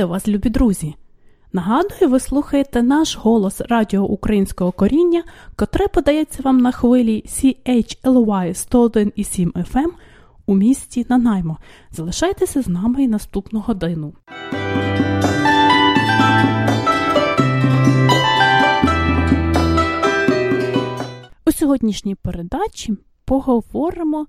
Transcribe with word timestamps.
Вітаю 0.00 0.12
вас, 0.12 0.28
любі 0.28 0.50
друзі! 0.50 0.94
Нагадую, 1.52 2.10
ви 2.10 2.20
слухаєте 2.20 2.82
наш 2.82 3.16
голос 3.16 3.60
Радіо 3.60 4.02
Українського 4.02 4.72
коріння, 4.72 5.24
котре 5.56 5.88
подається 5.88 6.42
вам 6.42 6.58
на 6.58 6.72
хвилі 6.72 7.24
CHLY 7.26 8.48
101,7 8.48 9.52
FM 9.52 9.88
у 10.46 10.54
місті 10.54 11.06
Нанаймо. 11.08 11.58
Залишайтеся 11.90 12.62
з 12.62 12.68
нами 12.68 13.02
і 13.02 13.08
наступну 13.08 13.60
годину. 13.60 14.12
У 21.46 21.52
сьогоднішній 21.52 22.14
передачі 22.14 22.96
поговоримо 23.24 24.26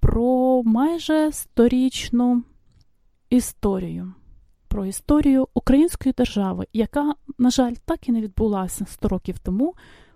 про 0.00 0.62
майже 0.62 1.32
сторічну 1.32 2.42
історію 3.30 4.12
про 4.68 4.86
історію 4.86 5.48
української 5.54 6.12
держави, 6.12 6.66
яка, 6.72 7.14
на 7.38 7.50
жаль, 7.50 7.74
так 7.84 8.08
і 8.08 8.12
не 8.12 8.20
відбулася 8.20 8.86
100 8.86 9.08
років 9.08 9.38
тому, 9.38 9.74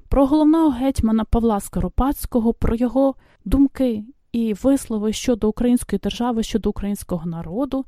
про 0.09 0.27
головного 0.27 0.71
гетьмана 0.71 1.25
Павла 1.25 1.61
Скоропадського, 1.61 2.55
про 2.55 2.75
його 2.75 3.15
думки 3.45 4.05
і 4.33 4.55
вислови 4.55 5.13
щодо 5.13 5.49
української 5.49 5.99
держави, 5.99 6.43
щодо 6.43 6.71
українського 6.71 7.27
народу, 7.27 7.85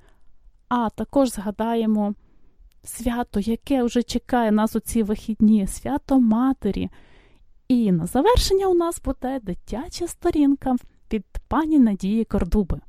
а 0.69 0.91
також 0.91 1.31
згадаємо 1.31 2.15
свято, 2.85 3.41
яке 3.41 3.83
вже 3.83 4.03
чекає 4.03 4.53
нас 4.53 4.77
у 4.77 4.81
ці 4.81 5.03
вихідні, 5.03 5.67
свято 5.67 6.21
Матері. 6.21 6.91
І 7.69 7.93
на 7.93 8.07
завершення 8.07 8.67
у 8.67 8.75
нас 8.75 9.01
буде 9.05 9.41
дитяча 9.43 10.07
сторінка 10.07 10.77
від 11.13 11.25
пані 11.49 11.79
Надії 11.79 12.25
Кордуби. 12.25 12.81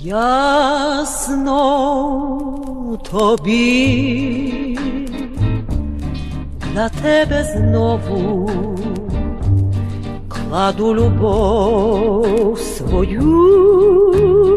Я 0.00 1.04
знов 1.04 2.98
тобі. 3.10 4.78
На 6.74 6.88
тебе 6.88 7.44
знову 7.44 8.50
кладу 10.28 10.94
любов 10.94 12.58
свою 12.58 13.20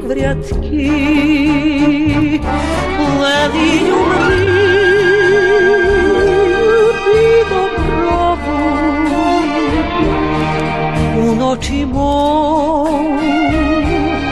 в 0.03 0.11
рядки, 0.11 0.91
лелію 3.19 3.97
під 4.17 4.86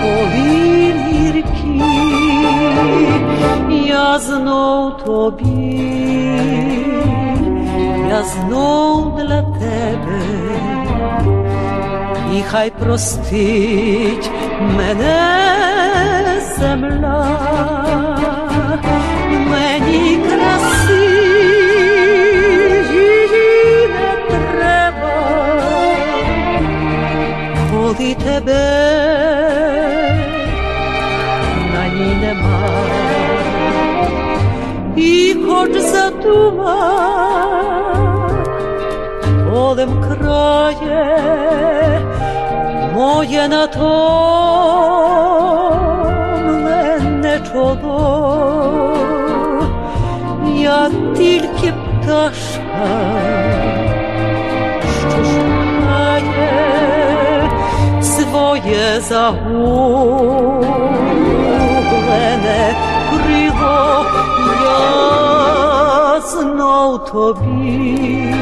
полін 0.02 0.98
гіркі, 1.12 1.82
я 3.88 4.20
знов 4.20 4.98
тобі, 4.98 5.82
я 8.10 8.24
знов 8.24 9.16
для 9.16 9.42
тебе 9.42 10.22
і 12.38 12.42
хай 12.42 12.72
простить 12.72 14.32
мене 14.78 15.22
земля, 16.58 17.28
коли 28.16 28.34
тебе 28.34 28.66
на 31.74 31.88
ній 31.88 32.16
нема, 32.22 32.70
і 34.96 35.36
хоч 35.48 35.78
задума 35.78 36.76
полем 39.50 40.04
крає 40.04 41.22
моє 42.94 43.48
натомлене 43.48 43.80
чоло, 47.54 48.98
я 50.58 50.90
тільки 51.18 51.74
пташка, 52.02 53.45
своє 58.36 59.02
загублене 59.02 59.56
крило, 63.10 64.06
я 64.64 66.22
знов 66.22 67.06
тобі, 67.12 68.34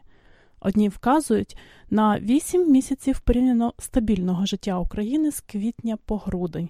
Одні 0.60 0.88
вказують 0.88 1.56
на 1.90 2.20
8 2.20 2.70
місяців 2.70 3.20
порівняно 3.20 3.72
стабільного 3.78 4.46
життя 4.46 4.78
України 4.78 5.32
з 5.32 5.40
квітня 5.40 5.98
по 6.04 6.16
грудень 6.16 6.68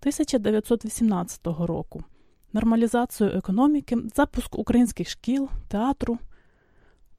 1918 0.00 1.46
року, 1.46 2.04
нормалізацію 2.54 3.30
економіки, 3.30 3.98
запуск 4.14 4.58
українських 4.58 5.08
шкіл, 5.08 5.48
театру, 5.68 6.18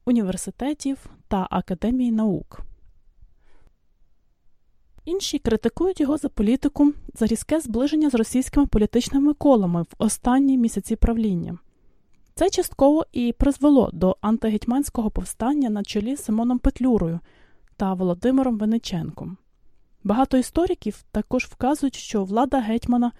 університетів 0.05 0.97
та 1.27 1.47
Академії 1.49 2.11
наук. 2.11 2.61
Інші 5.05 5.39
критикують 5.39 5.99
його 5.99 6.17
за 6.17 6.29
політику 6.29 6.93
за 7.13 7.25
різке 7.25 7.59
зближення 7.59 8.09
з 8.09 8.15
російськими 8.15 8.65
політичними 8.65 9.33
колами 9.33 9.81
в 9.81 9.87
останні 9.97 10.57
місяці 10.57 10.95
правління. 10.95 11.57
Це 12.35 12.49
частково 12.49 13.05
і 13.11 13.33
призвело 13.33 13.89
до 13.93 14.17
антигетьманського 14.21 15.11
повстання 15.11 15.69
на 15.69 15.83
чолі 15.83 16.15
з 16.15 16.23
Симоном 16.23 16.59
Петлюрою 16.59 17.19
та 17.77 17.93
Володимиром 17.93 18.57
Вениченком. 18.57 19.37
Багато 20.03 20.37
істориків 20.37 21.03
також 21.11 21.45
вказують, 21.45 21.95
що 21.95 22.23
влада 22.23 22.59
гетьмана 22.59 23.11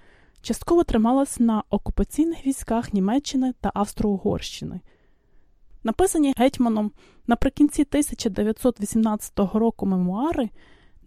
частково 0.46 0.84
трималась 0.84 1.40
на 1.40 1.64
окупаційних 1.70 2.48
військах 2.48 2.94
Німеччини 2.94 3.54
та 3.62 3.72
Австро-Угорщини. 3.74 4.80
Написані 5.84 6.34
гетьманом 6.38 6.92
наприкінці 7.28 7.82
1918 7.82 9.40
року 9.40 9.86
мемуари 9.86 10.50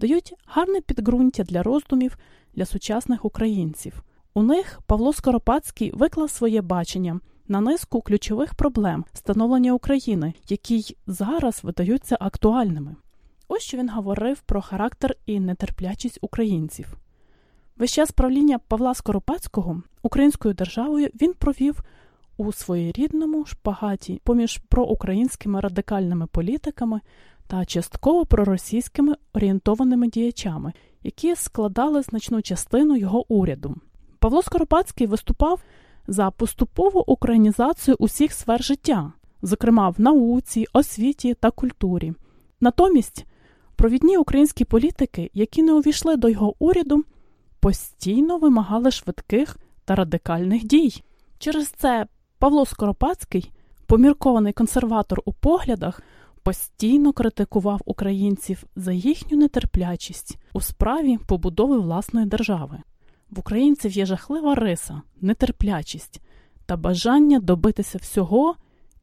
дають 0.01 0.35
гарне 0.47 0.81
підґрунтя 0.81 1.45
для 1.45 1.63
роздумів 1.63 2.19
для 2.55 2.67
сучасних 2.67 3.25
українців. 3.25 4.03
У 4.35 4.43
них 4.43 4.81
Павло 4.87 5.13
Скоропадський 5.13 5.91
виклав 5.91 6.31
своє 6.31 6.63
бачення 6.63 7.21
на 7.49 7.61
низку 7.61 8.01
ключових 8.01 8.55
проблем 8.55 9.05
становлення 9.13 9.73
України, 9.73 10.33
які 10.49 10.97
зараз 11.07 11.65
видаються 11.65 12.17
актуальними. 12.21 12.97
Ось 13.49 13.63
що 13.63 13.77
він 13.77 13.89
говорив 13.89 14.41
про 14.41 14.63
характер 14.63 15.17
і 15.27 15.41
нетерплячість 15.41 16.19
українців. 16.21 16.99
Весь 17.79 17.93
час 17.93 18.11
правління 18.11 18.59
Павла 18.59 18.95
Скоропадського 18.95 19.83
українською 20.03 20.55
державою 20.55 21.09
він 21.23 21.33
провів 21.33 21.83
у 22.37 22.53
своєрідному 22.53 23.47
шпагаті 23.47 24.21
поміж 24.25 24.61
проукраїнськими 24.69 25.61
радикальними 25.61 26.27
політиками 26.27 27.01
та 27.47 27.65
частково 27.65 28.27
проросійськими 28.27 29.15
орієнтованими 29.33 30.09
діячами, 30.09 30.73
які 31.03 31.37
складали 31.37 32.03
значну 32.03 32.43
частину 32.43 32.97
його 32.97 33.33
уряду. 33.33 33.77
Павло 34.19 34.43
Скоропадський 34.43 35.07
виступав 35.07 35.61
за 36.07 36.31
поступову 36.31 37.05
українізацію 37.07 37.97
усіх 37.99 38.33
сфер 38.33 38.63
життя, 38.63 39.13
зокрема 39.43 39.89
в 39.89 40.01
науці, 40.01 40.67
освіті 40.73 41.35
та 41.35 41.51
культурі. 41.51 42.13
Натомість 42.61 43.27
провідні 43.77 44.17
українські 44.17 44.65
політики, 44.65 45.31
які 45.35 45.63
не 45.63 45.73
увійшли 45.73 46.17
до 46.17 46.29
його 46.29 46.55
уряду, 46.59 47.05
постійно 47.61 48.39
вимагали 48.39 48.91
швидких 48.91 49.57
та 49.85 49.95
радикальних 49.95 50.65
дій. 50.65 51.03
Через 51.39 51.69
це 51.69 52.07
Павло 52.39 52.67
Скоропадський, 52.67 53.53
поміркований 53.87 54.53
консерватор 54.53 55.23
у 55.25 55.33
поглядах, 55.33 56.03
постійно 56.43 57.13
критикував 57.13 57.81
українців 57.85 58.65
за 58.77 58.93
їхню 58.93 59.39
нетерплячість 59.39 60.39
у 60.53 60.61
справі 60.61 61.19
побудови 61.27 61.79
власної 61.79 62.27
держави. 62.27 62.79
В 63.31 63.39
українців 63.39 63.93
є 63.93 64.07
жахлива 64.07 64.55
риса, 64.55 65.03
нетерплячість 65.21 66.21
та 66.67 66.77
бажання 66.77 67.41
добитися 67.41 67.99
всього 67.99 68.55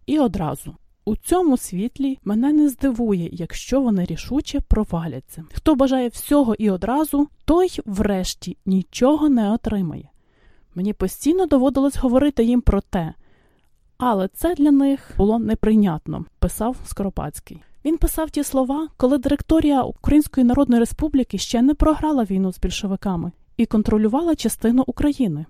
і 0.05 0.19
одразу. 0.19 0.75
У 1.07 1.15
цьому 1.15 1.57
світлі 1.57 2.19
мене 2.23 2.53
не 2.53 2.69
здивує, 2.69 3.29
якщо 3.31 3.81
вони 3.81 4.05
рішуче 4.05 4.59
проваляться. 4.59 5.43
Хто 5.53 5.75
бажає 5.75 6.07
всього 6.07 6.55
і 6.55 6.69
одразу, 6.69 7.27
той, 7.45 7.69
врешті, 7.85 8.57
нічого 8.65 9.29
не 9.29 9.51
отримає. 9.51 10.09
Мені 10.75 10.93
постійно 10.93 11.45
доводилось 11.45 11.97
говорити 11.97 12.43
їм 12.43 12.61
про 12.61 12.81
те, 12.81 13.13
але 13.97 14.27
це 14.27 14.55
для 14.55 14.71
них 14.71 15.11
було 15.17 15.39
неприйнятно, 15.39 16.25
писав 16.39 16.77
Скоропадський. 16.85 17.63
Він 17.85 17.97
писав 17.97 18.29
ті 18.29 18.43
слова, 18.43 18.87
коли 18.97 19.17
директорія 19.17 19.83
Української 19.83 20.45
Народної 20.45 20.79
Республіки 20.79 21.37
ще 21.37 21.61
не 21.61 21.73
програла 21.73 22.23
війну 22.23 22.53
з 22.53 22.59
більшовиками 22.59 23.31
і 23.57 23.65
контролювала 23.65 24.35
частину 24.35 24.83
України. 24.87 25.45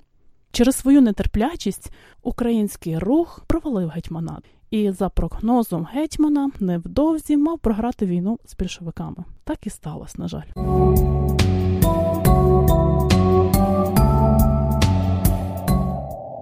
Через 0.51 0.75
свою 0.75 1.01
нетерплячість 1.01 1.91
український 2.23 2.97
рух 2.97 3.41
провалив 3.47 3.89
гетьманат, 3.89 4.43
і 4.71 4.91
за 4.91 5.09
прогнозом 5.09 5.88
гетьмана 5.94 6.51
невдовзі 6.59 7.38
мав 7.38 7.59
програти 7.59 8.06
війну 8.06 8.39
з 8.45 8.56
більшовиками. 8.56 9.23
Так 9.44 9.67
і 9.67 9.69
сталося, 9.69 10.15
на 10.17 10.27
жаль. 10.27 10.47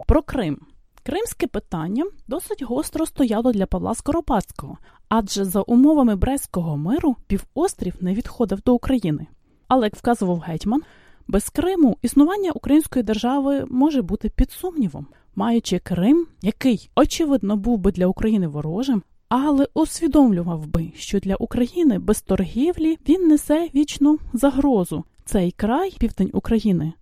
Про 0.08 0.22
Крим. 0.22 0.58
Кримське 1.04 1.48
питання 1.48 2.06
досить 2.28 2.64
гостро 2.64 3.06
стояло 3.06 3.52
для 3.52 3.66
Павла 3.66 3.96
Скоропадського, 3.96 4.78
адже 5.10 5.46
за 5.46 5.62
умовами 5.62 6.16
Брестського 6.16 6.78
миру 6.78 7.16
півострів 7.28 7.94
не 8.02 8.14
відходив 8.14 8.62
до 8.62 8.74
України. 8.74 9.28
Але, 9.68 9.86
як 9.86 9.96
вказував 9.96 10.40
гетьман, 10.40 10.82
без 11.28 11.50
Криму 11.50 11.98
існування 12.02 12.52
української 12.52 13.04
держави 13.04 13.66
може 13.70 14.02
бути 14.02 14.30
під 14.30 14.52
сумнівом, 14.52 15.08
маючи 15.36 15.80
Крим, 15.80 16.28
який, 16.42 16.90
очевидно, 16.96 17.58
був 17.58 17.80
би 17.80 17.92
для 17.92 18.08
України 18.08 18.48
ворожим, 18.48 19.04
але 19.30 19.68
усвідомлював 19.74 20.68
би, 20.68 20.92
що 20.96 21.20
для 21.20 21.36
України 21.36 22.00
без 22.00 22.22
торгівлі 22.22 22.98
він 23.10 23.28
несе 23.28 23.70
вічну 23.76 24.20
загрозу. 24.34 25.04
Цей 25.26 25.52
край, 25.52 25.96
південь 26.00 26.30
України, 26.34 26.94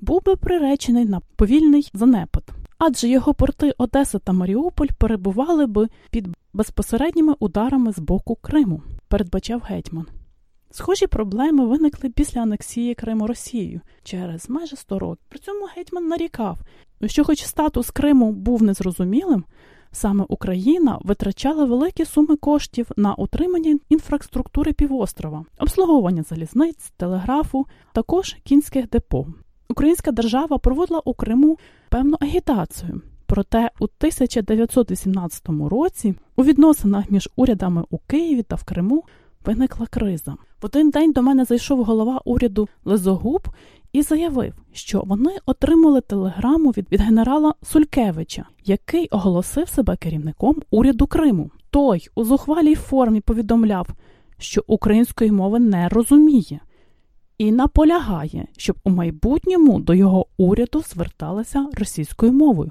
був 0.00 0.24
би 0.24 0.36
приречений 0.36 1.04
на 1.04 1.20
повільний 1.36 1.90
занепад, 1.94 2.44
адже 2.78 3.08
його 3.08 3.34
порти 3.34 3.74
Одеса 3.78 4.18
та 4.18 4.32
Маріуполь 4.32 4.88
перебували 4.98 5.66
би 5.66 5.88
під 6.10 6.28
безпосередніми 6.52 7.34
ударами 7.38 7.92
з 7.92 7.98
боку 7.98 8.34
Криму, 8.34 8.82
передбачав 9.08 9.62
гетьман. 9.66 10.06
Схожі 10.70 11.06
проблеми 11.06 11.66
виникли 11.66 12.10
після 12.10 12.40
анексії 12.40 12.94
Криму 12.94 13.26
Росією 13.26 13.80
через 14.04 14.50
майже 14.50 14.76
100 14.76 14.98
років. 14.98 15.24
При 15.28 15.38
цьому 15.38 15.68
гетьман 15.76 16.06
нарікав, 16.06 16.58
що, 17.06 17.24
хоч 17.24 17.44
статус 17.44 17.90
Криму 17.90 18.32
був 18.32 18.62
незрозумілим, 18.62 19.44
саме 19.92 20.24
Україна 20.28 20.98
витрачала 21.02 21.64
великі 21.64 22.04
суми 22.04 22.36
коштів 22.36 22.90
на 22.96 23.14
утримання 23.14 23.78
інфраструктури 23.88 24.72
півострова, 24.72 25.44
обслуговування 25.58 26.22
залізниць, 26.22 26.92
телеграфу, 26.96 27.66
також 27.92 28.36
кінських 28.44 28.88
депо. 28.88 29.26
Українська 29.68 30.12
держава 30.12 30.58
проводила 30.58 31.02
у 31.04 31.14
Криму 31.14 31.58
певну 31.88 32.16
агітацію. 32.20 33.00
Проте 33.26 33.70
у 33.80 33.84
1918 33.84 35.48
році 35.70 36.14
у 36.36 36.44
відносинах 36.44 37.10
між 37.10 37.28
урядами 37.36 37.84
у 37.90 37.98
Києві 37.98 38.42
та 38.42 38.56
в 38.56 38.64
Криму 38.64 39.04
виникла 39.44 39.86
криза. 39.86 40.36
В 40.62 40.66
один 40.66 40.90
день 40.90 41.12
до 41.12 41.22
мене 41.22 41.44
зайшов 41.44 41.84
голова 41.84 42.20
уряду 42.24 42.68
Лизогуб 42.84 43.48
і 43.92 44.02
заявив, 44.02 44.54
що 44.72 45.02
вони 45.06 45.36
отримали 45.46 46.00
телеграму 46.00 46.70
від, 46.70 46.92
від 46.92 47.00
генерала 47.00 47.54
Сулькевича, 47.62 48.44
який 48.64 49.08
оголосив 49.08 49.68
себе 49.68 49.96
керівником 49.96 50.56
уряду 50.70 51.06
Криму. 51.06 51.50
Той 51.70 52.08
у 52.14 52.24
зухвалій 52.24 52.74
формі 52.74 53.20
повідомляв, 53.20 53.88
що 54.38 54.64
української 54.66 55.30
мови 55.30 55.58
не 55.58 55.88
розуміє, 55.88 56.60
і 57.38 57.52
наполягає, 57.52 58.46
щоб 58.56 58.76
у 58.84 58.90
майбутньому 58.90 59.80
до 59.80 59.94
його 59.94 60.26
уряду 60.38 60.80
зверталися 60.80 61.68
російською 61.72 62.32
мовою, 62.32 62.70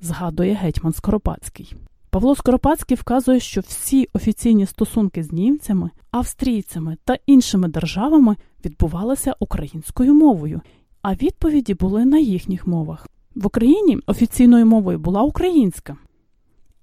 згадує 0.00 0.54
гетьман 0.54 0.92
Скоропадський. 0.92 1.74
Павло 2.10 2.34
Скоропадський 2.34 2.96
вказує, 2.96 3.40
що 3.40 3.60
всі 3.60 4.08
офіційні 4.12 4.66
стосунки 4.66 5.22
з 5.22 5.32
німцями, 5.32 5.90
австрійцями 6.10 6.96
та 7.04 7.16
іншими 7.26 7.68
державами 7.68 8.36
відбувалися 8.64 9.34
українською 9.40 10.14
мовою, 10.14 10.60
а 11.02 11.14
відповіді 11.14 11.74
були 11.74 12.04
на 12.04 12.18
їхніх 12.18 12.66
мовах. 12.66 13.08
В 13.34 13.46
Україні 13.46 13.98
офіційною 14.06 14.66
мовою 14.66 14.98
була 14.98 15.22
українська, 15.22 15.96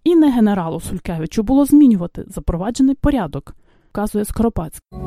і 0.04 0.16
не 0.16 0.32
генералу 0.32 0.80
Сулькевичу 0.80 1.44
було 1.44 1.66
змінювати 1.66 2.24
запроваджений 2.28 2.96
порядок, 2.96 3.56
вказує 3.90 4.26
Скоропадський. 4.26 5.00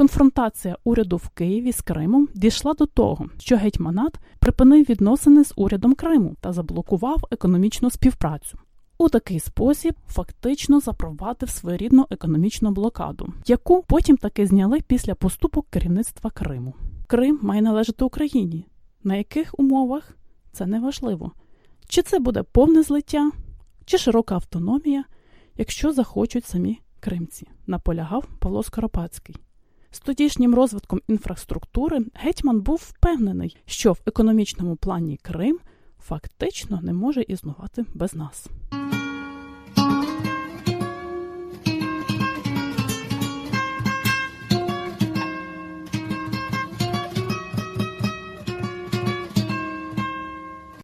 Конфронтація 0.00 0.76
уряду 0.84 1.16
в 1.16 1.28
Києві 1.28 1.72
з 1.72 1.80
Кримом 1.80 2.28
дійшла 2.34 2.74
до 2.74 2.86
того, 2.86 3.28
що 3.38 3.56
гетьманат 3.56 4.18
припинив 4.38 4.84
відносини 4.88 5.44
з 5.44 5.52
урядом 5.56 5.94
Криму 5.94 6.36
та 6.40 6.52
заблокував 6.52 7.24
економічну 7.30 7.90
співпрацю. 7.90 8.58
У 8.98 9.08
такий 9.08 9.40
спосіб 9.40 9.94
фактично 10.08 10.80
запровадив 10.80 11.50
своєрідну 11.50 12.06
економічну 12.10 12.70
блокаду, 12.70 13.32
яку 13.46 13.82
потім 13.82 14.16
таки 14.16 14.46
зняли 14.46 14.80
після 14.80 15.14
поступок 15.14 15.66
керівництва 15.70 16.30
Криму. 16.30 16.74
Крим 17.06 17.38
має 17.42 17.62
належати 17.62 18.04
Україні. 18.04 18.66
На 19.04 19.16
яких 19.16 19.54
умовах 19.58 20.16
це 20.52 20.66
не 20.66 20.80
важливо. 20.80 21.32
Чи 21.88 22.02
це 22.02 22.18
буде 22.18 22.42
повне 22.42 22.82
злиття, 22.82 23.30
чи 23.84 23.98
широка 23.98 24.34
автономія, 24.34 25.04
якщо 25.56 25.92
захочуть 25.92 26.44
самі 26.44 26.80
кримці, 27.00 27.48
наполягав 27.66 28.28
Павло 28.38 28.62
Скоропадський. 28.62 29.36
З 29.92 30.00
тодішнім 30.00 30.54
розвитком 30.54 31.00
інфраструктури 31.08 31.98
гетьман 32.14 32.60
був 32.60 32.76
впевнений, 32.82 33.56
що 33.66 33.92
в 33.92 34.00
економічному 34.06 34.76
плані 34.76 35.18
Крим 35.22 35.58
фактично 35.98 36.80
не 36.82 36.92
може 36.92 37.22
існувати 37.22 37.84
без 37.94 38.14
нас. 38.14 38.46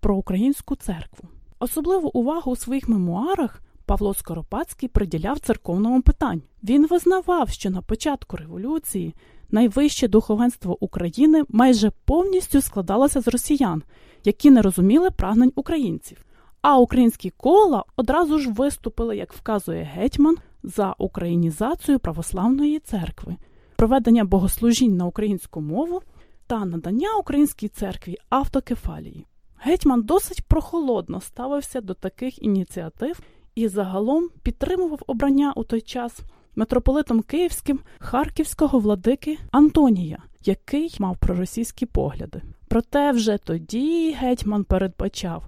Про 0.01 0.17
українську 0.17 0.77
церкву. 0.77 1.29
Особливу 1.59 2.09
увагу 2.09 2.53
у 2.53 2.57
своїх 2.57 2.89
мемуарах 2.89 3.63
Павло 3.87 4.15
Скоропадський 4.15 4.89
приділяв 4.89 5.39
церковному 5.39 6.03
питанню. 6.03 6.43
Він 6.65 6.87
визнавав, 6.87 7.49
що 7.49 7.71
на 7.71 7.83
початку 7.83 8.37
революції 8.37 9.15
найвище 9.51 10.09
духовенство 10.09 10.85
України 10.85 11.45
майже 11.49 11.93
повністю 12.05 12.61
складалося 12.61 13.21
з 13.21 13.29
росіян, 13.29 13.83
які 14.25 14.51
не 14.51 14.63
розуміли 14.63 15.11
прагнень 15.11 15.53
українців. 15.57 16.25
А 16.63 16.79
українські 16.79 17.31
кола 17.31 17.85
одразу 17.97 18.39
ж 18.39 18.53
виступили, 18.53 19.17
як 19.17 19.33
вказує 19.33 19.83
гетьман, 19.83 20.37
за 20.63 20.95
українізацію 20.99 21.99
православної 21.99 22.79
церкви, 22.79 23.37
проведення 23.77 24.25
богослужінь 24.25 24.97
на 24.97 25.07
українську 25.07 25.61
мову 25.61 26.03
та 26.47 26.65
надання 26.65 27.17
українській 27.17 27.69
церкві 27.69 28.17
автокефалії. 28.29 29.27
Гетьман 29.59 30.03
досить 30.03 30.43
прохолодно 30.45 31.21
ставився 31.21 31.81
до 31.81 31.95
таких 31.95 32.43
ініціатив 32.43 33.21
і 33.57 33.69
загалом 33.69 34.29
підтримував 34.43 35.01
обрання 35.07 35.53
у 35.57 35.65
той 35.65 35.81
час 35.81 36.21
митрополитом 36.57 37.23
Київським 37.23 37.81
харківського 37.99 38.79
владики 38.79 39.39
Антонія, 39.51 40.19
який 40.45 40.97
мав 40.99 41.19
проросійські 41.19 41.87
погляди. 41.87 42.43
Проте 42.69 43.13
вже 43.13 43.39
тоді 43.39 44.13
гетьман 44.13 44.65
передбачав, 44.65 45.47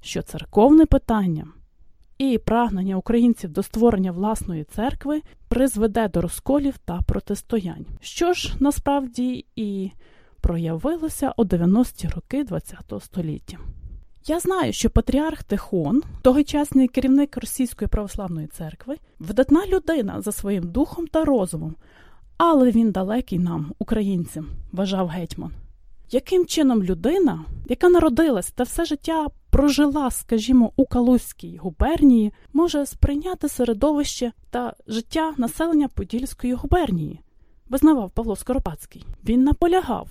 що 0.00 0.22
церковне 0.22 0.86
питання 0.86 1.46
і 2.18 2.38
прагнення 2.38 2.96
українців 2.96 3.50
до 3.50 3.62
створення 3.62 4.12
власної 4.12 4.64
церкви 4.64 5.22
призведе 5.48 6.08
до 6.08 6.20
розколів 6.20 6.78
та 6.78 7.00
протистоянь, 7.02 7.86
що 8.00 8.32
ж 8.32 8.56
насправді 8.60 9.46
і 9.56 9.90
проявилося 10.40 11.32
у 11.36 11.44
90-ті 11.44 12.08
роки 12.08 12.44
ХХ 12.44 13.00
століття. 13.00 13.58
Я 14.26 14.40
знаю, 14.40 14.72
що 14.72 14.90
патріарх 14.90 15.42
Тихон, 15.42 16.02
тогочасний 16.22 16.88
керівник 16.88 17.36
Російської 17.36 17.88
православної 17.88 18.46
церкви, 18.46 18.96
видатна 19.18 19.66
людина 19.66 20.20
за 20.20 20.32
своїм 20.32 20.64
духом 20.64 21.06
та 21.06 21.24
розумом, 21.24 21.74
але 22.36 22.70
він 22.70 22.90
далекий 22.90 23.38
нам, 23.38 23.72
українцям, 23.78 24.46
вважав 24.72 25.08
гетьман. 25.08 25.52
Яким 26.10 26.46
чином 26.46 26.82
людина, 26.82 27.44
яка 27.68 27.88
народилась 27.88 28.50
та 28.50 28.64
все 28.64 28.84
життя 28.84 29.26
прожила, 29.50 30.10
скажімо, 30.10 30.72
у 30.76 30.86
Калузькій 30.86 31.56
губернії, 31.56 32.32
може 32.52 32.86
сприйняти 32.86 33.48
середовище 33.48 34.32
та 34.50 34.74
життя 34.86 35.34
населення 35.36 35.88
Подільської 35.88 36.54
губернії? 36.54 37.20
Визнавав 37.68 38.10
Павло 38.10 38.36
Скоропадський. 38.36 39.04
Він 39.24 39.44
наполягав, 39.44 40.08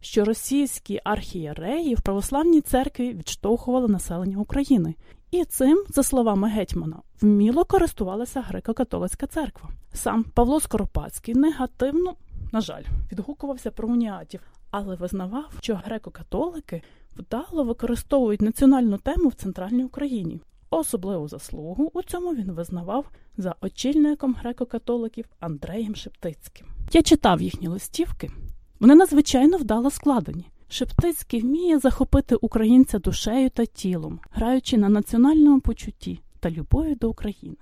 що 0.00 0.24
російські 0.24 1.00
архієреї 1.04 1.94
в 1.94 2.00
православній 2.00 2.60
церкві 2.60 3.14
відштовхували 3.14 3.88
населення 3.88 4.38
України, 4.38 4.94
і 5.30 5.44
цим, 5.44 5.84
за 5.88 6.02
словами 6.02 6.48
гетьмана, 6.48 6.96
вміло 7.20 7.64
користувалася 7.64 8.44
греко-католицька 8.50 9.26
церква. 9.26 9.70
Сам 9.92 10.24
Павло 10.24 10.60
Скоропадський 10.60 11.34
негативно, 11.34 12.14
на 12.52 12.60
жаль, 12.60 12.82
відгукувався 13.12 13.70
про 13.70 13.88
уніатів, 13.88 14.40
але 14.70 14.96
визнавав, 14.96 15.52
що 15.60 15.74
греко-католики 15.74 16.82
вдало 17.16 17.64
використовують 17.64 18.42
національну 18.42 18.98
тему 18.98 19.28
в 19.28 19.34
центральній 19.34 19.84
Україні. 19.84 20.40
Особливу 20.70 21.28
заслугу 21.28 21.90
у 21.94 22.02
цьому 22.02 22.34
він 22.34 22.52
визнавав 22.52 23.10
за 23.36 23.54
очільником 23.60 24.36
греко-католиків 24.44 25.24
Андреєм 25.40 25.94
Шептицьким. 25.94 26.66
Я 26.92 27.02
читав 27.02 27.42
їхні 27.42 27.68
листівки. 27.68 28.30
Вони 28.80 28.94
надзвичайно 28.94 29.58
вдало 29.58 29.90
складені. 29.90 30.50
Шептицький 30.68 31.40
вміє 31.40 31.78
захопити 31.78 32.34
українця 32.34 32.98
душею 32.98 33.50
та 33.50 33.66
тілом, 33.66 34.20
граючи 34.30 34.78
на 34.78 34.88
національному 34.88 35.60
почутті 35.60 36.20
та 36.40 36.50
любові 36.50 36.94
до 36.94 37.10
України. 37.10 37.56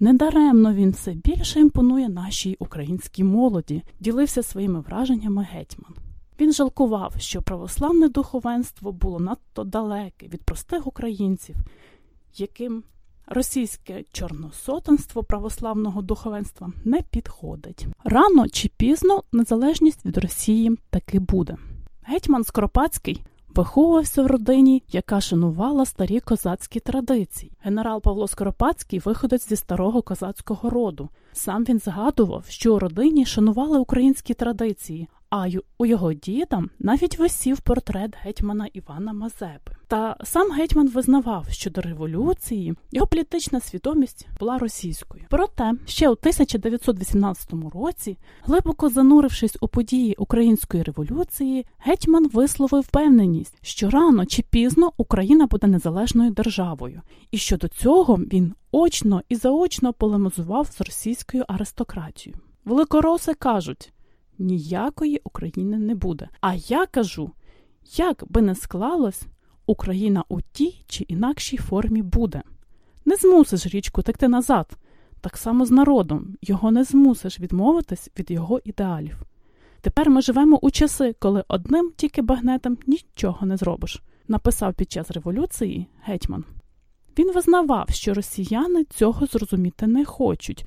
Недаремно 0.00 0.74
він 0.74 0.90
все 0.90 1.12
більше 1.12 1.60
імпонує 1.60 2.08
нашій 2.08 2.56
українській 2.58 3.24
молоді, 3.24 3.82
ділився 4.00 4.42
своїми 4.42 4.80
враженнями 4.80 5.46
гетьман. 5.52 5.94
Він 6.40 6.52
жалкував, 6.52 7.14
що 7.18 7.42
православне 7.42 8.08
духовенство 8.08 8.92
було 8.92 9.20
надто 9.20 9.64
далеке 9.64 10.28
від 10.28 10.42
простих 10.42 10.86
українців, 10.86 11.56
яким 12.36 12.82
російське 13.26 14.04
чорносотенство 14.12 15.22
православного 15.22 16.02
духовенства 16.02 16.72
не 16.84 17.02
підходить. 17.02 17.86
Рано 18.04 18.48
чи 18.48 18.70
пізно 18.76 19.22
незалежність 19.32 20.06
від 20.06 20.18
Росії 20.18 20.78
таки 20.90 21.18
буде. 21.18 21.56
Гетьман 22.02 22.44
Скоропадський 22.44 23.22
виховувався 23.54 24.22
в 24.22 24.26
родині, 24.26 24.82
яка 24.92 25.20
шанувала 25.20 25.86
старі 25.86 26.20
козацькі 26.20 26.80
традиції. 26.80 27.52
Генерал 27.60 28.00
Павло 28.00 28.28
Скоропадський 28.28 28.98
виходить 28.98 29.48
зі 29.48 29.56
старого 29.56 30.02
козацького 30.02 30.70
роду. 30.70 31.08
Сам 31.32 31.64
він 31.64 31.78
згадував, 31.78 32.44
що 32.48 32.74
у 32.74 32.78
родині 32.78 33.26
шанували 33.26 33.78
українські 33.78 34.34
традиції, 34.34 35.08
а 35.32 35.46
у 35.78 35.86
його 35.86 36.12
діда 36.12 36.62
навіть 36.78 37.18
висів 37.18 37.60
портрет 37.60 38.14
гетьмана 38.22 38.66
Івана 38.72 39.12
Мазепи. 39.12 39.72
Та 39.88 40.16
сам 40.24 40.50
гетьман 40.50 40.88
визнавав, 40.88 41.46
що 41.50 41.70
до 41.70 41.80
революції 41.80 42.74
його 42.90 43.06
політична 43.06 43.60
свідомість 43.60 44.28
була 44.40 44.58
російською. 44.58 45.24
Проте 45.30 45.72
ще 45.86 46.08
у 46.08 46.12
1918 46.12 47.50
році, 47.74 48.18
глибоко 48.42 48.88
занурившись 48.88 49.56
у 49.60 49.68
події 49.68 50.14
української 50.18 50.82
революції, 50.82 51.66
гетьман 51.78 52.28
висловив 52.28 52.82
впевненість, 52.82 53.58
що 53.62 53.90
рано 53.90 54.26
чи 54.26 54.42
пізно 54.42 54.92
Україна 54.96 55.46
буде 55.46 55.66
незалежною 55.66 56.30
державою, 56.30 57.02
і 57.30 57.38
що 57.38 57.56
до 57.56 57.68
цього 57.68 58.16
він 58.16 58.54
очно 58.72 59.22
і 59.28 59.36
заочно 59.36 59.92
полемізував 59.92 60.66
з 60.66 60.80
російською 60.80 61.44
аристократією. 61.48 62.40
Великороси 62.64 63.34
кажуть 63.34 63.92
ніякої 64.38 65.20
України 65.24 65.78
не 65.78 65.94
буде. 65.94 66.28
А 66.40 66.54
я 66.54 66.86
кажу, 66.86 67.30
як 67.96 68.24
би 68.28 68.42
не 68.42 68.54
склалось, 68.54 69.22
Україна 69.66 70.24
у 70.28 70.40
тій 70.40 70.84
чи 70.86 71.04
інакшій 71.04 71.56
формі 71.56 72.02
буде. 72.02 72.42
Не 73.04 73.16
змусиш 73.16 73.66
річку 73.66 74.02
текти 74.02 74.28
назад. 74.28 74.78
Так 75.20 75.36
само 75.36 75.66
з 75.66 75.70
народом 75.70 76.36
його 76.42 76.70
не 76.70 76.84
змусиш 76.84 77.40
відмовитись 77.40 78.10
від 78.18 78.30
його 78.30 78.60
ідеалів. 78.64 79.22
Тепер 79.80 80.10
ми 80.10 80.22
живемо 80.22 80.58
у 80.62 80.70
часи, 80.70 81.14
коли 81.18 81.44
одним 81.48 81.92
тільки 81.96 82.22
багнетом 82.22 82.78
нічого 82.86 83.46
не 83.46 83.56
зробиш, 83.56 84.02
написав 84.28 84.74
під 84.74 84.92
час 84.92 85.10
революції 85.10 85.86
гетьман. 86.02 86.44
Він 87.18 87.32
визнавав, 87.32 87.88
що 87.90 88.14
росіяни 88.14 88.84
цього 88.84 89.26
зрозуміти 89.26 89.86
не 89.86 90.04
хочуть, 90.04 90.66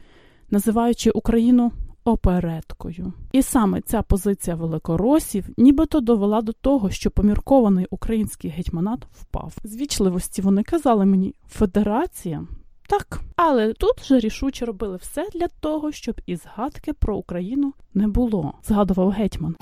називаючи 0.50 1.12
Україну 1.12 1.72
опереткою. 2.06 3.14
І 3.32 3.42
саме 3.42 3.82
ця 3.82 4.02
позиція 4.02 4.56
великоросів 4.56 5.46
нібито 5.58 6.00
довела 6.00 6.42
до 6.42 6.52
того, 6.52 6.90
що 6.90 7.12
поміркований 7.12 7.88
український 7.90 8.52
гетьманат 8.52 9.00
впав. 9.12 9.54
З 9.64 9.76
вічливості 9.76 10.42
вони 10.42 10.64
казали 10.64 11.06
мені 11.06 11.36
Федерація. 11.50 12.48
Так, 12.88 13.22
але 13.36 13.74
тут 13.74 14.06
же 14.06 14.20
рішуче 14.20 14.66
робили 14.66 14.98
все 14.98 15.28
для 15.34 15.48
того, 15.48 15.92
щоб 15.92 16.22
і 16.26 16.36
згадки 16.36 16.94
про 16.94 17.18
Україну 17.18 17.74
не 17.94 18.08
було, 18.08 18.54
згадував 18.64 19.10
гетьман. 19.10 19.56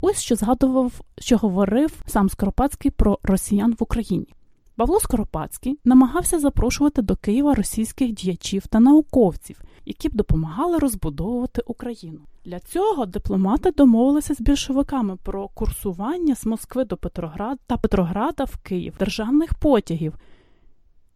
Ось 0.00 0.20
що 0.20 0.36
згадував, 0.36 0.92
що 1.18 1.36
говорив 1.36 1.92
сам 2.06 2.28
Скоропадський 2.28 2.90
про 2.90 3.18
росіян 3.22 3.72
в 3.72 3.82
Україні. 3.82 4.35
Павло 4.76 5.00
Скоропадський 5.00 5.78
намагався 5.84 6.38
запрошувати 6.38 7.02
до 7.02 7.16
Києва 7.16 7.54
російських 7.54 8.12
діячів 8.12 8.66
та 8.66 8.80
науковців, 8.80 9.60
які 9.84 10.08
б 10.08 10.14
допомагали 10.14 10.78
розбудовувати 10.78 11.62
Україну. 11.66 12.20
Для 12.44 12.60
цього 12.60 13.06
дипломати 13.06 13.70
домовилися 13.70 14.34
з 14.34 14.40
більшовиками 14.40 15.16
про 15.16 15.48
курсування 15.48 16.34
з 16.34 16.46
Москви 16.46 16.84
до 16.84 16.96
Петрограда 16.96 17.58
та 17.66 17.76
Петрограда 17.76 18.44
в 18.44 18.56
Київ 18.56 18.94
державних 18.98 19.54
потягів, 19.54 20.14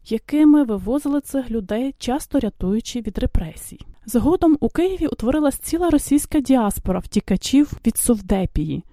якими 0.04 0.64
вивозили 0.64 1.20
цих 1.20 1.50
людей, 1.50 1.94
часто 1.98 2.40
рятуючи 2.40 3.00
від 3.00 3.18
репресій. 3.18 3.80
Згодом 4.06 4.56
у 4.60 4.68
Києві 4.68 5.06
утворилась 5.06 5.58
ціла 5.58 5.90
російська 5.90 6.40
діаспора 6.40 6.98
втікачів 6.98 7.72
від 7.86 7.96
Совдепії 7.96 8.84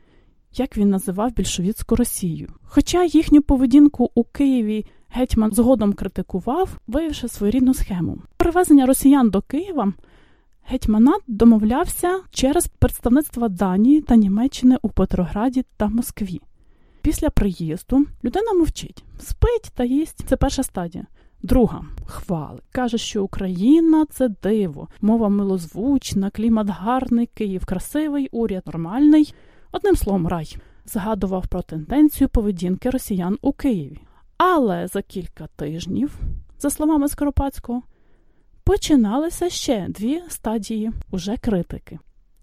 як 0.60 0.78
він 0.78 0.90
називав 0.90 1.34
більшовіцьку 1.36 1.96
Росію. 1.96 2.50
Хоча 2.64 3.04
їхню 3.04 3.42
поведінку 3.42 4.12
у 4.16 4.24
Києві 4.24 4.86
гетьман 5.10 5.52
згодом 5.52 5.94
критикував, 5.94 6.70
виявивши 6.88 7.28
своєрідну 7.28 7.74
схему. 7.74 8.18
Перевезення 8.38 8.86
росіян 8.86 9.30
до 9.30 9.42
Києва 9.42 9.94
Гетьманат 10.70 11.22
домовлявся 11.28 12.20
через 12.32 12.68
представництва 12.68 13.50
Данії 13.50 14.02
та 14.02 14.16
Німеччини 14.16 14.78
у 14.82 14.90
Петрограді 14.90 15.66
та 15.78 15.88
Москві. 15.88 16.42
Після 17.02 17.30
приїзду 17.30 18.06
людина 18.24 18.54
мовчить, 18.54 19.04
спить 19.20 19.72
та 19.76 19.84
їсть. 19.84 20.24
Це 20.28 20.38
перша 20.38 20.64
стадія. 20.64 21.06
Друга 21.44 21.86
хвали. 22.06 22.60
Каже, 22.72 22.98
що 22.98 23.24
Україна 23.24 24.06
це 24.12 24.30
диво, 24.44 24.88
мова 25.02 25.30
милозвучна, 25.30 26.30
клімат 26.30 26.68
гарний, 26.70 27.30
Київ 27.34 27.66
красивий, 27.66 28.30
уряд 28.32 28.64
нормальний. 28.66 29.34
Одним 29.72 29.96
словом, 29.96 30.28
рай. 30.28 30.58
Згадував 30.86 31.48
про 31.48 31.62
тенденцію 31.62 32.30
поведінки 32.30 32.90
росіян 32.90 33.38
у 33.42 33.52
Києві. 33.52 34.00
Але 34.38 34.88
за 34.88 35.02
кілька 35.02 35.48
тижнів, 35.48 36.20
за 36.60 36.70
словами 36.70 37.08
Скоропадського, 37.08 37.82
починалися 38.64 39.50
ще 39.50 39.86
дві 39.90 40.22
стадії 40.30 40.92
уже 41.12 41.38
критики. 41.38 42.00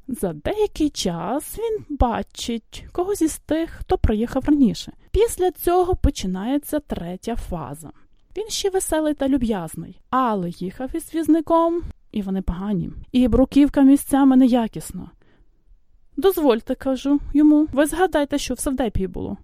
За 0.08 0.32
деякий 0.32 0.90
час 0.90 1.58
він 1.58 1.96
бачить 1.98 2.86
когось 2.92 3.22
із 3.22 3.38
тих, 3.38 3.70
хто 3.70 3.98
приїхав 3.98 4.44
раніше. 4.46 4.92
Після 5.10 5.50
цього 5.50 5.96
починається 5.96 6.80
третя 6.80 7.36
фаза. 7.36 7.90
Він 8.36 8.48
ще 8.48 8.70
веселий 8.70 9.14
та 9.14 9.28
люб'язний, 9.28 10.00
але 10.10 10.50
їхав 10.50 10.96
із 10.96 11.14
візником, 11.14 11.82
і 12.12 12.22
вони 12.22 12.42
погані. 12.42 12.90
І 13.12 13.28
бруківка 13.28 13.82
місцями 13.82 14.36
неякісна. 14.36 15.10
Дозвольте, 16.16 16.74
кажу 16.74 17.20
йому, 17.34 17.68
ви 17.72 17.86
згадайте, 17.86 18.38
що 18.38 18.54
в 18.54 18.58
Савдепії 18.58 19.06
було. 19.06 19.36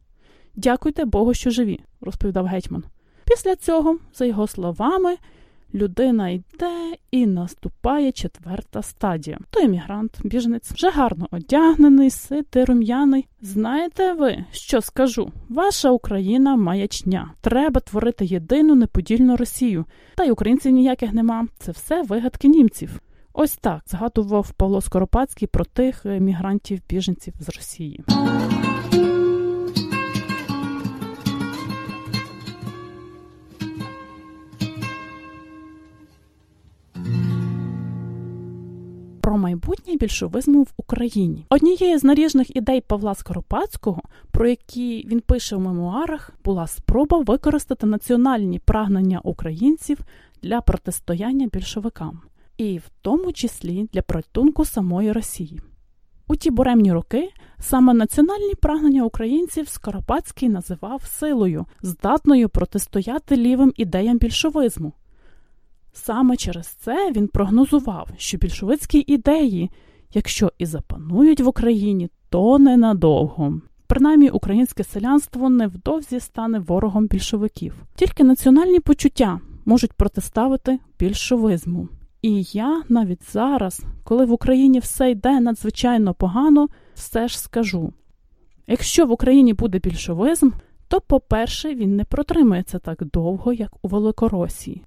Дякуйте 0.57 1.05
Богу, 1.05 1.35
що 1.35 1.51
живі, 1.51 1.81
розповідав 2.01 2.47
гетьман. 2.47 2.85
Після 3.25 3.57
цього, 3.57 3.99
за 4.15 4.25
його 4.25 4.47
словами, 4.47 5.17
людина 5.75 6.29
йде 6.29 6.97
і 7.11 7.27
наступає 7.27 8.13
четверта 8.13 8.83
стадія. 8.83 9.39
Той 9.51 9.65
емігрант, 9.65 10.19
біженець, 10.25 10.73
вже 10.73 10.91
гарно 10.91 11.29
одягнений, 11.31 12.11
ситий, 12.11 12.65
рум'яний. 12.65 13.27
Знаєте 13.43 14.13
ви, 14.13 14.45
що 14.53 14.81
скажу? 14.81 15.33
Ваша 15.49 15.91
Україна 15.91 16.57
маячня. 16.57 17.31
Треба 17.41 17.81
творити 17.81 18.25
єдину 18.25 18.75
неподільну 18.75 19.37
Росію. 19.37 19.85
Та 20.15 20.25
й 20.25 20.31
українців 20.31 20.73
ніяких 20.73 21.13
нема. 21.13 21.47
Це 21.59 21.73
все 21.73 22.03
вигадки 22.03 22.49
німців. 22.49 23.01
Ось 23.43 23.57
так. 23.57 23.83
Згадував 23.87 24.53
Павло 24.53 24.81
Скоропадський 24.81 25.49
про 25.49 25.65
тих 25.65 26.07
емігрантів-біженців 26.07 27.35
з 27.41 27.49
Росії. 27.49 28.05
Про 39.21 39.39
майбутнє 39.39 39.97
більшовизму 39.97 40.63
в 40.63 40.73
Україні. 40.77 41.47
Однією 41.49 41.99
з 41.99 42.05
наріжних 42.05 42.57
ідей 42.57 42.81
Павла 42.81 43.15
Скоропадського, 43.15 44.03
про 44.31 44.49
які 44.49 45.07
він 45.09 45.21
пише 45.21 45.57
в 45.57 45.61
мемуарах, 45.61 46.33
була 46.45 46.67
спроба 46.67 47.19
використати 47.19 47.87
національні 47.87 48.59
прагнення 48.59 49.21
українців 49.25 49.99
для 50.43 50.61
протистояння 50.61 51.49
більшовикам, 51.53 52.21
і 52.61 52.79
в 52.79 52.91
тому 53.03 53.33
числі 53.33 53.89
для 53.93 54.03
порятунку 54.03 54.65
самої 54.65 55.13
Росії. 55.13 55.61
У 56.29 56.37
ті 56.37 56.51
буремні 56.51 56.93
роки 56.93 57.29
саме 57.59 57.95
національні 57.95 58.55
прагнення 58.55 59.05
українців 59.05 59.69
Скоропадський 59.69 60.49
називав 60.49 61.03
силою, 61.05 61.67
здатною 61.83 62.49
протистояти 62.49 63.37
лівим 63.37 63.73
ідеям 63.77 64.19
більшовизму. 64.19 64.93
Саме 65.93 66.37
через 66.37 66.67
це 66.67 67.13
він 67.13 67.29
прогнозував, 67.29 68.09
що 68.17 68.39
більшовицькі 68.39 69.05
ідеї, 69.07 69.71
якщо 70.15 70.53
і 70.59 70.67
запанують 70.67 71.41
в 71.41 71.49
Україні, 71.49 72.11
то 72.29 72.59
ненадовго. 72.59 73.61
Принаймні, 73.87 74.31
українське 74.31 74.85
селянство 74.85 75.51
невдовзі 75.51 76.21
стане 76.21 76.59
ворогом 76.59 77.07
більшовиків. 77.07 77.75
Тільки 77.95 78.25
національні 78.25 78.81
почуття 78.81 79.41
можуть 79.65 79.93
протиставити 79.93 80.79
більшовизму. 80.99 81.89
І 82.23 82.43
я 82.53 82.83
навіть 82.89 83.33
зараз, 83.33 83.83
коли 84.05 84.25
в 84.25 84.33
Україні 84.33 84.79
все 84.79 85.11
йде 85.11 85.41
надзвичайно 85.41 86.15
погано, 86.15 86.69
все 86.95 87.29
ж 87.29 87.41
скажу: 87.41 87.93
якщо 88.67 89.07
в 89.07 89.11
Україні 89.11 89.55
буде 89.55 89.79
більшовизм, 89.79 90.51
то, 90.89 91.01
по-перше, 91.01 91.75
він 91.75 91.97
не 91.97 92.05
протримається 92.05 92.79
так 92.79 93.05
довго, 93.05 93.53
як 93.53 93.73
у 93.83 93.89
Великоросії. 93.89 94.85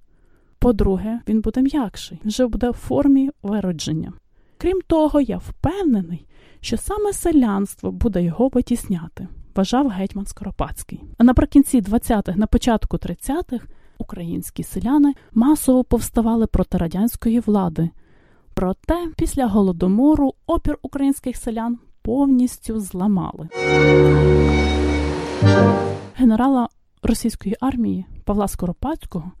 По-друге, 0.58 1.20
він 1.28 1.40
буде 1.40 1.62
м'якший, 1.62 2.20
вже 2.24 2.46
буде 2.46 2.70
в 2.70 2.74
формі 2.74 3.30
виродження. 3.42 4.12
Крім 4.58 4.80
того, 4.86 5.20
я 5.20 5.36
впевнений, 5.36 6.26
що 6.60 6.76
саме 6.76 7.12
селянство 7.12 7.92
буде 7.92 8.22
його 8.22 8.48
витісняти, 8.48 9.28
вважав 9.54 9.88
гетьман 9.88 10.26
Скоропадський. 10.26 11.00
А 11.18 11.24
наприкінці 11.24 11.80
20-х, 11.80 12.38
на 12.38 12.46
початку 12.46 12.96
30-х, 12.96 13.66
українські 13.98 14.62
селяни 14.62 15.14
масово 15.32 15.84
повставали 15.84 16.46
проти 16.46 16.78
радянської 16.78 17.40
влади. 17.40 17.90
Проте 18.54 19.08
після 19.16 19.46
голодомору 19.46 20.34
опір 20.46 20.78
українських 20.82 21.36
селян 21.36 21.78
повністю 22.02 22.80
зламали. 22.80 23.48
Генерала 26.16 26.68
російської 27.02 27.56
армії 27.60 28.06
Павла 28.24 28.48
Скоропадського 28.48 29.32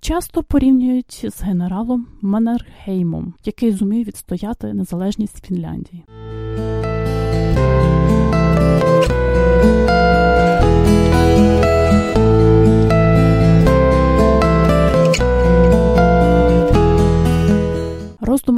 часто 0.00 0.42
порівнюють 0.42 1.26
з 1.30 1.42
генералом 1.42 2.06
Маннергеймом, 2.20 3.34
який 3.44 3.72
зумів 3.72 4.06
відстояти 4.06 4.74
незалежність 4.74 5.46
Фінляндії. 5.46 6.04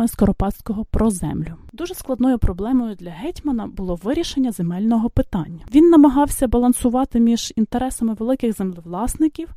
Роздуми 0.05 0.09
Скоропадського 0.09 0.85
про 0.85 1.11
землю 1.11 1.57
дуже 1.73 1.95
складною 1.95 2.39
проблемою 2.39 2.95
для 2.95 3.11
гетьмана 3.11 3.67
було 3.67 3.95
вирішення 3.95 4.53
земельного 4.53 5.11
питання. 5.11 5.65
Він 5.75 5.91
намагався 5.91 6.49
балансувати 6.49 7.21
між 7.21 7.53
інтересами 7.57 8.15
великих 8.15 8.57
землевласників 8.57 9.49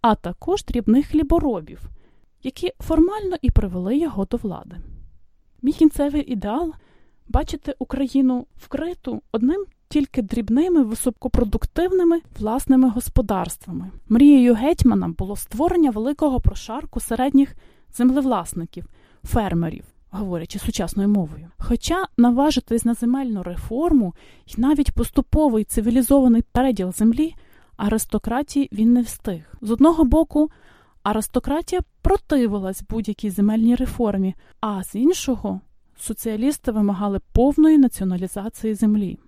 а 0.00 0.14
також 0.14 0.64
дрібних 0.64 1.06
хліборобів, 1.06 1.80
які 2.42 2.72
формально 2.80 3.36
і 3.42 3.50
привели 3.50 3.96
його 3.96 4.24
до 4.24 4.36
влади. 4.36 4.76
Мій 5.62 5.72
кінцевий 5.72 6.32
ідеал 6.32 6.72
бачити 7.28 7.74
Україну 7.78 8.46
вкриту 8.56 9.22
одним 9.32 9.64
тільки 9.88 10.22
дрібними 10.22 10.82
високопродуктивними 10.82 12.20
власними 12.38 12.88
господарствами. 12.90 13.90
Мрією 14.08 14.54
гетьмана 14.54 15.08
було 15.08 15.36
створення 15.36 15.90
великого 15.90 16.40
прошарку 16.40 17.00
середніх 17.00 17.54
землевласників, 17.92 18.86
фермерів, 19.24 19.84
говорячи 20.10 20.58
сучасною 20.58 21.08
мовою. 21.08 21.50
Хоча 21.58 22.06
наважитись 22.16 22.84
на 22.84 22.94
земельну 22.94 23.42
реформу 23.42 24.14
і 24.46 24.60
навіть 24.60 24.92
поступовий 24.92 25.64
цивілізований 25.64 26.42
переділ 26.52 26.92
землі 26.92 27.34
аристократії 27.80 28.68
він 28.72 28.92
не 28.92 29.02
встиг. 29.02 29.54
З 29.60 29.70
одного 29.70 30.04
боку, 30.04 30.50
аристократія 31.02 31.80
противилась 32.02 32.82
будь-якій 32.90 33.30
земельній 33.30 33.74
реформі, 33.74 34.34
а 34.60 34.84
з 34.84 34.94
іншого 34.94 35.60
соціалісти 35.98 36.72
вимагали 36.72 37.20
повної 37.32 37.78
націоналізації 37.78 38.74
землі. 38.74 39.18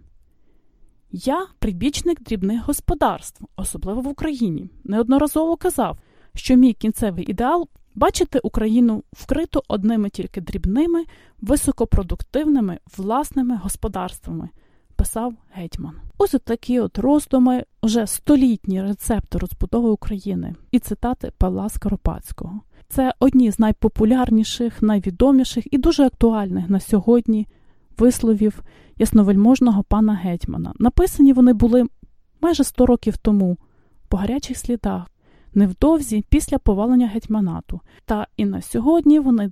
Я 1.10 1.46
прибічник 1.58 2.22
дрібних 2.22 2.64
господарств, 2.66 3.44
особливо 3.56 4.00
в 4.00 4.08
Україні, 4.08 4.70
неодноразово 4.84 5.56
казав, 5.56 5.98
що 6.34 6.56
мій 6.56 6.72
кінцевий 6.72 7.30
ідеал 7.30 7.68
бачити 7.94 8.40
Україну 8.42 9.02
вкриту 9.12 9.62
одними 9.68 10.10
тільки 10.10 10.40
дрібними, 10.40 11.04
високопродуктивними 11.40 12.78
власними 12.96 13.56
господарствами 13.62 14.48
писав 14.96 15.34
гетьман. 15.52 15.94
Ось 16.18 16.36
такі 16.44 16.80
от 16.80 16.98
роздуми, 16.98 17.64
вже 17.82 18.06
столітні 18.06 18.82
рецепти 18.82 19.38
розбудови 19.38 19.90
України 19.90 20.54
і 20.70 20.78
цитати 20.78 21.32
Павла 21.38 21.68
Скоропадського. 21.68 22.60
Це 22.88 23.14
одні 23.20 23.50
з 23.50 23.58
найпопулярніших, 23.58 24.82
найвідоміших 24.82 25.72
і 25.72 25.78
дуже 25.78 26.06
актуальних 26.06 26.70
на 26.70 26.80
сьогодні 26.80 27.46
висловів 27.98 28.62
ясновельможного 28.98 29.82
пана 29.82 30.14
гетьмана. 30.14 30.72
Написані 30.78 31.32
вони 31.32 31.52
були 31.52 31.86
майже 32.40 32.64
100 32.64 32.86
років 32.86 33.16
тому 33.16 33.56
по 34.08 34.16
гарячих 34.16 34.58
слідах, 34.58 35.10
невдовзі 35.54 36.24
після 36.28 36.58
повалення 36.58 37.06
гетьманату. 37.06 37.80
Та 38.04 38.26
і 38.36 38.44
на 38.44 38.62
сьогодні 38.62 39.18
вони 39.18 39.50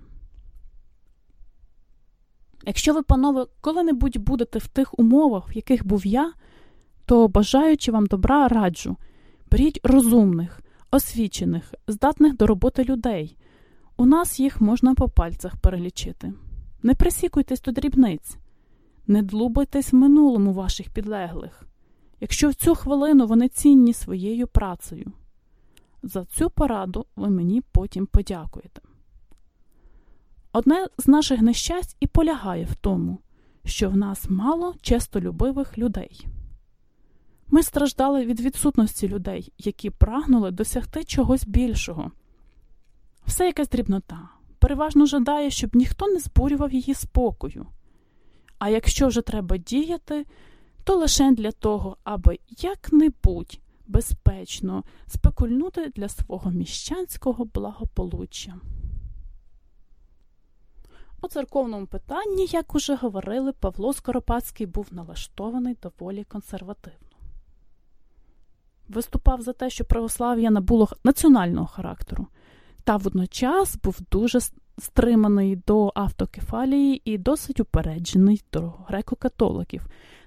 Якщо 2.65 2.93
ви, 2.93 3.01
панове, 3.01 3.45
коли-небудь 3.61 4.17
будете 4.17 4.59
в 4.59 4.67
тих 4.67 4.99
умовах, 4.99 5.49
в 5.49 5.53
яких 5.55 5.87
був 5.87 6.07
я, 6.07 6.33
то 7.05 7.27
бажаючи 7.27 7.91
вам 7.91 8.05
добра, 8.05 8.47
раджу 8.47 8.97
беріть 9.51 9.79
розумних, 9.83 10.61
освічених, 10.91 11.73
здатних 11.87 12.37
до 12.37 12.47
роботи 12.47 12.83
людей. 12.83 13.37
У 13.97 14.05
нас 14.05 14.39
їх 14.39 14.61
можна 14.61 14.95
по 14.95 15.09
пальцях 15.09 15.55
перелічити. 15.57 16.33
Не 16.83 16.95
присікуйтесь 16.95 17.61
до 17.61 17.71
дрібниць, 17.71 18.37
не 19.07 19.21
длубайтесь 19.21 19.93
в 19.93 19.95
минулому 19.95 20.53
ваших 20.53 20.89
підлеглих, 20.89 21.67
якщо 22.21 22.49
в 22.49 22.53
цю 22.53 22.75
хвилину 22.75 23.27
вони 23.27 23.49
цінні 23.49 23.93
своєю 23.93 24.47
працею. 24.47 25.11
За 26.05 26.25
цю 26.25 26.49
пораду 26.49 27.05
ви 27.15 27.29
мені 27.29 27.61
потім 27.61 28.05
подякуєте. 28.05 28.81
Одне 30.51 30.87
з 30.97 31.07
наших 31.07 31.41
нещасть 31.41 31.97
і 31.99 32.07
полягає 32.07 32.65
в 32.65 32.75
тому, 32.75 33.17
що 33.63 33.89
в 33.89 33.97
нас 33.97 34.29
мало 34.29 34.75
честолюбивих 34.81 35.77
людей. 35.77 36.27
Ми 37.47 37.63
страждали 37.63 38.25
від 38.25 38.39
відсутності 38.39 39.07
людей, 39.07 39.53
які 39.57 39.89
прагнули 39.89 40.51
досягти 40.51 41.03
чогось 41.03 41.45
більшого. 41.45 42.11
Все 43.25 43.45
якась 43.45 43.69
дрібнота, 43.69 44.29
переважно 44.59 45.05
жадає, 45.05 45.49
щоб 45.49 45.75
ніхто 45.75 46.07
не 46.07 46.19
збурював 46.19 46.73
її 46.73 46.93
спокою. 46.93 47.65
А 48.59 48.69
якщо 48.69 49.07
вже 49.07 49.21
треба 49.21 49.57
діяти, 49.57 50.25
то 50.83 50.95
лише 50.95 51.31
для 51.31 51.51
того, 51.51 51.97
аби 52.03 52.39
як-небудь 52.49 53.59
безпечно 53.87 54.83
спекульнути 55.07 55.91
для 55.95 56.09
свого 56.09 56.51
міщанського 56.51 57.45
благополуччя. 57.45 58.55
У 61.21 61.27
церковному 61.27 61.87
питанні, 61.87 62.45
як 62.45 62.75
уже 62.75 62.95
говорили, 62.95 63.51
Павло 63.51 63.93
Скоропадський 63.93 64.65
був 64.65 64.87
налаштований 64.91 65.77
доволі 65.83 66.23
консервативно. 66.23 66.99
Виступав 68.89 69.41
за 69.41 69.53
те, 69.53 69.69
що 69.69 69.85
православ'я 69.85 70.51
набуло 70.51 70.87
національного 71.03 71.67
характеру, 71.67 72.27
та 72.83 72.97
водночас 72.97 73.77
був 73.83 73.99
дуже 74.11 74.39
стриманий 74.77 75.55
до 75.55 75.91
автокефалії 75.95 77.01
і 77.05 77.17
досить 77.17 77.59
упереджений 77.59 78.43
до 78.53 78.61
греко-католиків. 78.61 79.81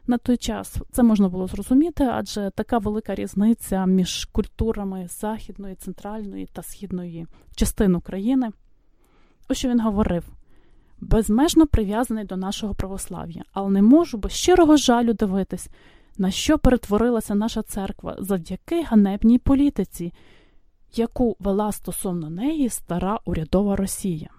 На 0.09 0.19
той 0.19 0.37
час 0.37 0.77
це 0.93 1.03
можна 1.03 1.29
було 1.29 1.47
зрозуміти, 1.47 2.05
адже 2.05 2.51
така 2.55 2.79
велика 2.79 3.15
різниця 3.15 3.87
між 3.87 4.25
культурами 4.25 5.09
західної, 5.09 5.75
центральної 5.75 6.49
та 6.53 6.63
східної 6.63 7.27
частин 7.57 7.95
України. 7.95 8.51
Ось 9.49 9.59
що 9.59 9.69
він 9.69 9.81
говорив 9.81 10.25
безмежно 11.01 11.67
прив'язаний 11.67 12.25
до 12.25 12.37
нашого 12.37 12.75
православ'я, 12.75 13.45
але 13.53 13.71
не 13.71 13.83
можу 13.83 14.19
без 14.19 14.33
щирого 14.33 14.77
жалю 14.77 15.13
дивитись, 15.13 15.69
на 16.19 16.31
що 16.31 16.59
перетворилася 16.59 17.35
наша 17.35 17.63
церква 17.63 18.17
завдяки 18.19 18.83
ганебній 18.83 19.39
політиці, 19.39 20.13
яку 20.95 21.37
вела 21.41 21.73
стосовно 21.73 22.31
неї 22.31 22.69
стара 22.69 23.19
урядова 23.25 23.77
Росія. 23.77 24.31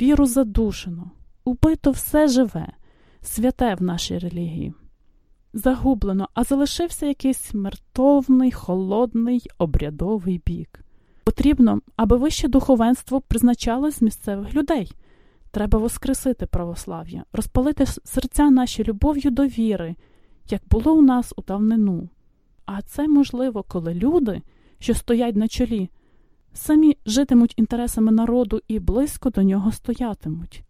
Віру 0.00 0.26
задушено, 0.26 1.10
убито 1.44 1.90
все 1.90 2.28
живе, 2.28 2.72
святе 3.22 3.74
в 3.74 3.82
нашій 3.82 4.18
релігії. 4.18 4.74
Загублено, 5.56 6.28
а 6.34 6.44
залишився 6.44 7.06
якийсь 7.06 7.54
мертовний, 7.54 8.52
холодний, 8.52 9.46
обрядовий 9.58 10.42
бік. 10.46 10.84
Потрібно, 11.24 11.80
аби 11.96 12.16
вище 12.16 12.48
духовенство 12.48 13.20
призначалось 13.20 13.98
з 13.98 14.02
місцевих 14.02 14.54
людей. 14.54 14.92
Треба 15.50 15.78
воскресити 15.78 16.46
православ'я, 16.46 17.24
розпалити 17.32 17.86
серця 17.86 18.50
наші 18.50 18.84
любов'ю 18.84 19.30
до 19.30 19.46
віри, 19.46 19.94
як 20.50 20.62
було 20.70 20.94
у 20.94 21.02
нас 21.02 21.32
у 21.36 21.42
давнину. 21.42 22.08
А 22.66 22.82
це 22.82 23.08
можливо, 23.08 23.62
коли 23.62 23.94
люди, 23.94 24.42
що 24.78 24.94
стоять 24.94 25.36
на 25.36 25.48
чолі, 25.48 25.90
самі 26.52 26.96
житимуть 27.06 27.54
інтересами 27.56 28.12
народу 28.12 28.60
і 28.68 28.78
близько 28.78 29.30
до 29.30 29.42
нього 29.42 29.72
стоятимуть. 29.72 30.62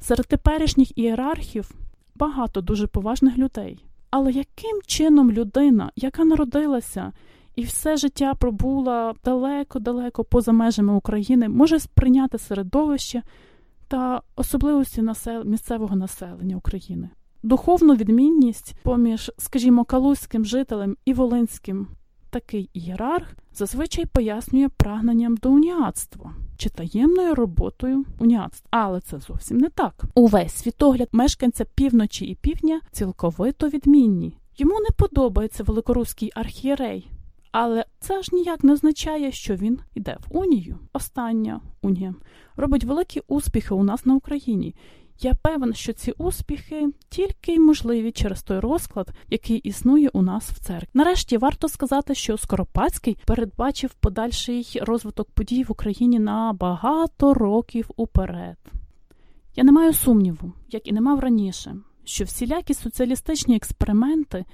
Серед 0.00 0.26
теперішніх 0.26 0.98
ієрархів 0.98 1.70
багато 2.14 2.60
дуже 2.60 2.86
поважних 2.86 3.38
людей. 3.38 3.84
Але 4.18 4.32
яким 4.32 4.80
чином 4.86 5.32
людина, 5.32 5.90
яка 5.96 6.24
народилася 6.24 7.12
і 7.56 7.62
все 7.62 7.96
життя 7.96 8.34
пробула 8.34 9.14
далеко-далеко 9.24 10.24
поза 10.24 10.52
межами 10.52 10.92
України, 10.92 11.48
може 11.48 11.78
сприйняти 11.78 12.38
середовище 12.38 13.22
та 13.88 14.22
особливості 14.36 15.02
насел... 15.02 15.44
місцевого 15.44 15.96
населення 15.96 16.56
України? 16.56 17.10
Духовну 17.42 17.94
відмінність 17.94 18.76
поміж, 18.82 19.32
скажімо, 19.38 19.84
калузьким 19.84 20.44
жителем 20.44 20.96
і 21.04 21.12
волинським 21.12 21.86
такий 22.36 22.70
ієрарх 22.72 23.28
зазвичай 23.54 24.06
пояснює 24.06 24.68
прагненням 24.68 25.36
до 25.36 25.50
уніатства 25.50 26.34
чи 26.56 26.68
таємною 26.68 27.34
роботою 27.34 28.04
уніатства. 28.18 28.68
Але 28.70 29.00
це 29.00 29.18
зовсім 29.18 29.58
не 29.58 29.68
так. 29.68 30.04
Увесь 30.14 30.54
світогляд 30.54 31.08
мешканця 31.12 31.64
півночі 31.64 32.24
і 32.26 32.34
півдня 32.34 32.80
цілковито 32.92 33.68
відмінні. 33.68 34.36
Йому 34.56 34.80
не 34.80 34.88
подобається 34.96 35.62
великоруський 35.62 36.32
архієрей. 36.34 37.10
Але 37.52 37.84
це 38.00 38.22
ж 38.22 38.30
ніяк 38.32 38.64
не 38.64 38.72
означає, 38.72 39.32
що 39.32 39.54
він 39.54 39.78
йде 39.94 40.16
в 40.20 40.36
унію. 40.38 40.78
Остання 40.92 41.60
унія 41.82 42.14
робить 42.56 42.84
великі 42.84 43.22
успіхи 43.28 43.74
у 43.74 43.82
нас 43.82 44.06
на 44.06 44.14
Україні. 44.14 44.74
Я 45.20 45.34
певен, 45.34 45.74
що 45.74 45.92
ці 45.92 46.12
успіхи 46.12 46.88
тільки 47.08 47.52
й 47.52 47.58
можливі 47.58 48.12
через 48.12 48.42
той 48.42 48.58
розклад, 48.58 49.08
який 49.30 49.56
існує 49.56 50.08
у 50.12 50.22
нас 50.22 50.50
в 50.50 50.58
церкві. 50.58 50.88
Нарешті 50.94 51.36
варто 51.36 51.68
сказати, 51.68 52.14
що 52.14 52.38
Скоропадський 52.38 53.18
передбачив 53.26 53.94
подальший 53.94 54.78
розвиток 54.82 55.30
подій 55.30 55.64
в 55.64 55.72
Україні 55.72 56.18
на 56.18 56.52
багато 56.52 57.34
років 57.34 57.90
уперед. 57.96 58.56
Я 59.56 59.64
не 59.64 59.72
маю 59.72 59.92
сумніву, 59.92 60.52
як 60.70 60.88
і 60.88 60.92
не 60.92 61.00
мав 61.00 61.20
раніше, 61.20 61.76
що 62.04 62.24
всілякі 62.24 62.74
соціалістичні 62.74 63.56
експерименти, 63.56 64.44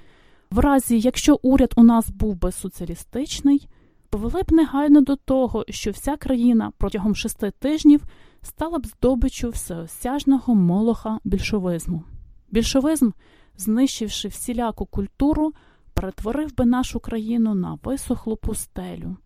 в 0.51 0.59
разі 0.59 0.99
якщо 0.99 1.39
уряд 1.41 1.73
у 1.75 1.83
нас 1.83 2.09
був 2.09 2.35
би 2.35 2.51
соціалістичний, 2.51 3.67
повели 4.09 4.41
б 4.43 4.51
негайно 4.51 5.01
до 5.01 5.15
того, 5.15 5.65
що 5.69 5.91
вся 5.91 6.17
країна 6.17 6.71
протягом 6.77 7.15
шести 7.15 7.51
тижнів 7.59 8.01
стала 8.43 8.79
б 8.79 8.85
здобичу 8.85 9.49
всеосяжного 9.49 10.55
молоха 10.55 11.19
більшовизму. 11.23 12.03
Більшовизм, 12.51 13.11
знищивши 13.57 14.27
всіляку 14.27 14.85
культуру, 14.85 15.53
перетворив 15.93 16.55
би 16.55 16.65
нашу 16.65 16.99
країну 16.99 17.55
на 17.55 17.79
висохлу 17.83 18.35
пустелю. 18.37 19.17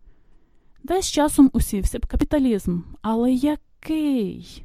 Десь 0.84 1.06
часом 1.06 1.50
усівся 1.52 1.98
б 1.98 2.06
капіталізм, 2.06 2.80
але 3.02 3.32
який? 3.32 4.64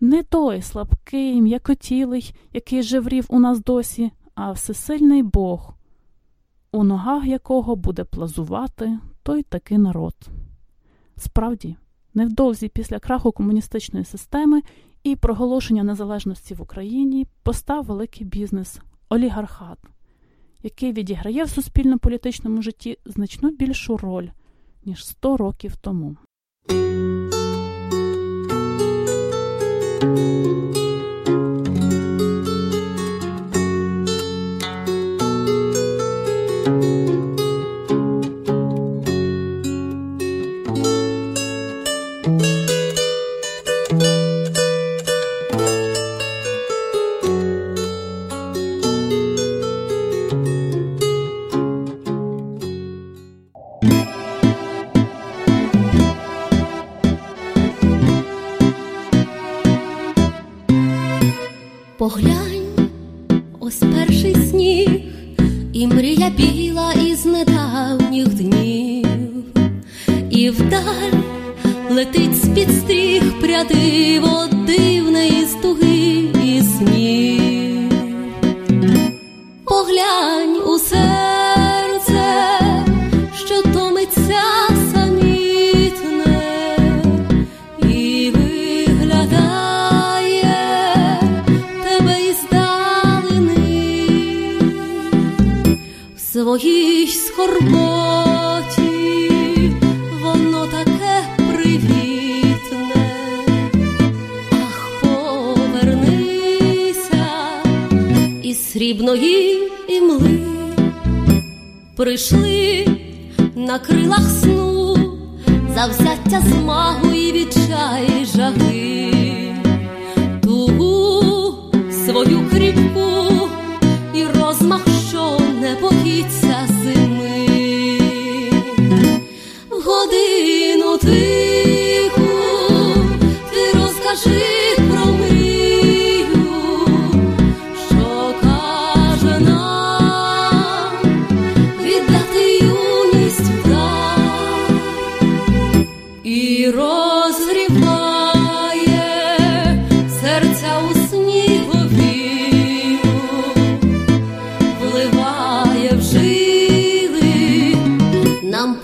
Не 0.00 0.22
той 0.22 0.62
слабкий, 0.62 1.42
м'якотілий, 1.42 2.34
який 2.52 2.82
жеврів 2.82 3.26
у 3.28 3.38
нас 3.38 3.64
досі, 3.64 4.10
а 4.34 4.52
всесильний 4.52 5.22
Бог, 5.22 5.74
у 6.72 6.84
ногах 6.84 7.24
якого 7.24 7.76
буде 7.76 8.04
плазувати 8.04 8.98
той 9.22 9.42
такий 9.42 9.78
народ. 9.78 10.14
Справді, 11.16 11.76
невдовзі 12.14 12.68
після 12.68 12.98
краху 12.98 13.32
комуністичної 13.32 14.04
системи 14.04 14.62
і 15.02 15.16
проголошення 15.16 15.84
незалежності 15.84 16.54
в 16.54 16.62
Україні 16.62 17.26
постав 17.42 17.84
великий 17.84 18.26
бізнес 18.26 18.80
олігархат, 19.08 19.78
який 20.62 20.92
відіграє 20.92 21.44
в 21.44 21.50
суспільно-політичному 21.50 22.62
житті 22.62 22.98
значно 23.04 23.50
більшу 23.50 23.96
роль, 23.96 24.28
ніж 24.84 25.06
100 25.06 25.36
років 25.36 25.76
тому. 25.76 26.16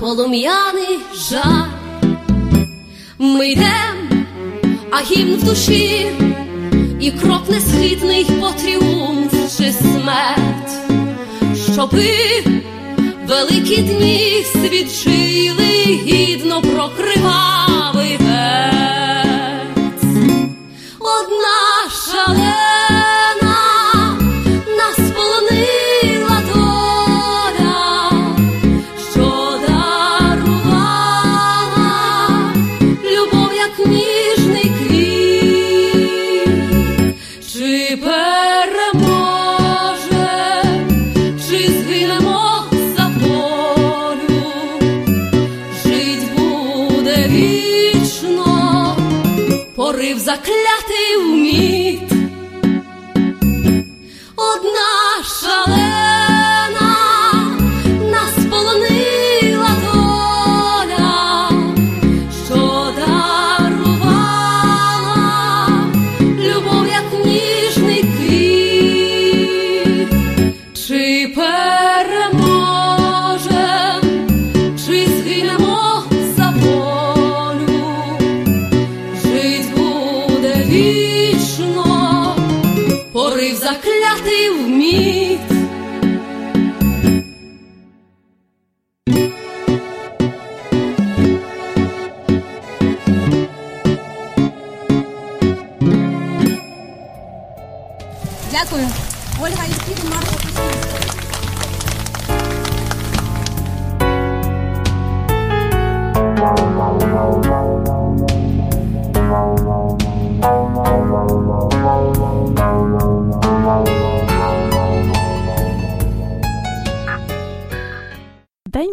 Полум'яний 0.04 0.98
жар. 1.14 1.68
Ми 3.18 3.48
йдем, 3.48 4.26
а 4.90 5.00
гімн 5.00 5.34
в 5.34 5.44
душі, 5.44 6.06
і 7.00 7.10
крок 7.10 7.48
несхитний 7.48 8.24
по 8.24 8.50
тріумф 8.50 9.32
чи 9.58 9.72
смерть, 9.72 10.72
щоби 11.72 12.10
великі 13.28 13.76
дні 13.76 14.44
свідчили 14.52 16.00
гідно 16.06 16.62
про 16.62 16.90
День 110.44 110.52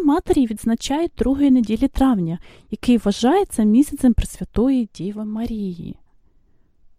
матері 0.04 0.46
відзначають 0.46 1.12
другої 1.18 1.50
неділі 1.50 1.88
травня, 1.88 2.38
який 2.70 2.98
вважається 2.98 3.62
місяцем 3.62 4.14
Пресвятої 4.14 4.88
Діви 4.94 5.24
Марії. 5.24 5.96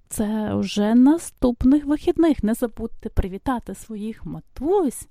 Це 0.10 0.56
вже 0.56 0.96
наступних 0.96 1.86
вихідних. 1.86 2.44
Не 2.44 2.54
забудьте 2.54 3.10
привітати 3.10 3.76
своїх 3.76 4.26
матусь. 4.26 5.08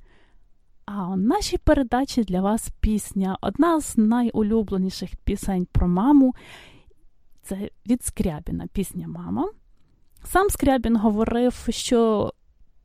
А 0.85 1.09
у 1.09 1.17
нашій 1.17 1.59
передачі 1.59 2.25
для 2.25 2.41
вас 2.41 2.69
пісня 2.81 3.39
одна 3.41 3.81
з 3.81 3.97
найулюбленіших 3.97 5.11
пісень 5.25 5.67
про 5.73 5.89
маму. 5.89 6.35
Це 7.43 7.71
від 7.87 8.05
Скрябіна 8.05 8.67
пісня 8.73 9.09
Мама. 9.09 9.51
Сам 10.25 10.51
Скрябін 10.51 10.97
говорив, 10.97 11.67
що 11.69 12.33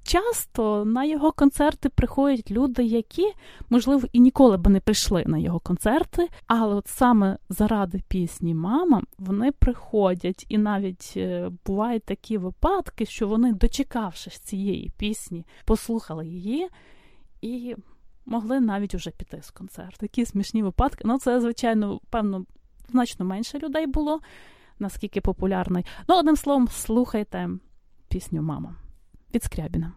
часто 0.04 0.86
на 0.86 1.06
його 1.06 1.32
концерти 1.32 1.90
приходять 1.90 2.52
люди, 2.52 2.84
які, 2.84 3.34
можливо, 3.70 4.08
і 4.14 4.20
ніколи 4.20 4.58
би 4.58 4.72
не 4.72 4.80
прийшли 4.80 5.24
на 5.28 5.38
його 5.38 5.60
концерти, 5.60 6.28
але 6.48 6.76
от 6.76 6.88
саме 6.88 7.38
заради 7.50 8.02
пісні 8.08 8.54
Мама 8.54 9.02
вони 9.18 9.52
приходять, 9.52 10.46
і 10.50 10.58
навіть 10.58 11.14
е, 11.18 11.52
бувають 11.66 12.04
такі 12.04 12.38
випадки, 12.38 13.06
що 13.06 13.28
вони, 13.28 13.54
дочекавшись 13.54 14.40
цієї 14.40 14.92
пісні, 14.98 15.46
послухали 15.66 16.28
її 16.28 16.70
і 17.42 17.76
могли 18.26 18.60
навіть 18.60 18.96
уже 18.96 19.12
піти 19.12 19.42
з 19.42 19.52
концерту. 19.52 19.98
Такі 20.00 20.26
смішні 20.26 20.64
випадки. 20.64 21.02
Ну, 21.06 21.20
це, 21.20 21.42
звичайно, 21.42 22.00
певно, 22.10 22.46
значно 22.92 23.26
менше 23.26 23.60
людей 23.60 23.88
було, 23.88 24.20
наскільки 24.80 25.22
популярний. 25.22 25.86
Ну, 26.08 26.20
одним 26.20 26.38
словом, 26.38 26.68
слухайте 26.68 27.50
пісню 28.10 28.42
Мама 28.42 28.76
від 29.34 29.44
Скрябіна. 29.44 29.94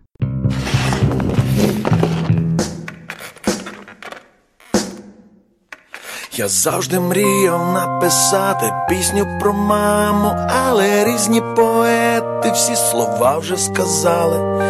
Я 6.33 6.48
завжди 6.48 7.00
мріяв 7.00 7.72
написати 7.72 8.72
пісню 8.88 9.26
про 9.40 9.53
маму, 9.53 10.33
але 10.48 11.05
різні 11.05 11.42
поети 11.57 12.50
всі 12.50 12.76
слова 12.76 13.38
вже 13.38 13.57
сказали, 13.57 14.64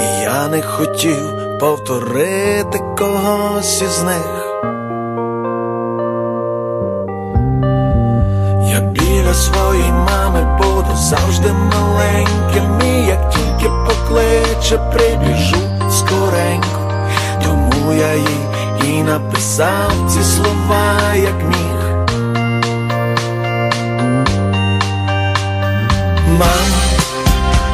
і 0.00 0.22
я 0.22 0.48
не 0.48 0.62
хотів 0.62 1.58
повторити 1.60 2.78
когось 2.98 3.82
із 3.82 4.02
них. 4.02 4.43
Завжди 11.14 11.52
маленьким, 11.52 12.80
і 12.84 13.06
як 13.06 13.30
тільки 13.30 13.70
покличе, 13.86 14.78
прибіжу 14.78 15.56
скоренько, 15.90 16.92
тому 17.44 17.92
я 17.92 18.14
їй 18.14 18.46
і 18.84 19.02
написав 19.02 19.92
ці 20.08 20.22
слова, 20.22 21.14
як 21.14 21.42
міг. 21.42 22.06
Мам, 26.38 26.68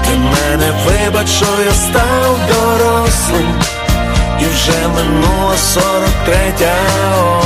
ти 0.05 0.11
мене 0.11 0.73
вибач, 0.87 1.29
що 1.29 1.47
я 1.65 1.73
став 1.73 2.39
дорослим, 2.49 3.55
і 4.41 4.45
вже 4.45 4.89
минула 4.89 5.57
сорок 5.57 6.15
третя 6.25 6.75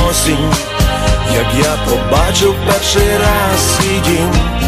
осінь, 0.09 0.53
як 1.35 1.65
я 1.65 1.75
побачив 1.89 2.55
перший 2.67 3.17
раз 3.17 3.77
свій 3.77 3.99
дім. 3.99 4.64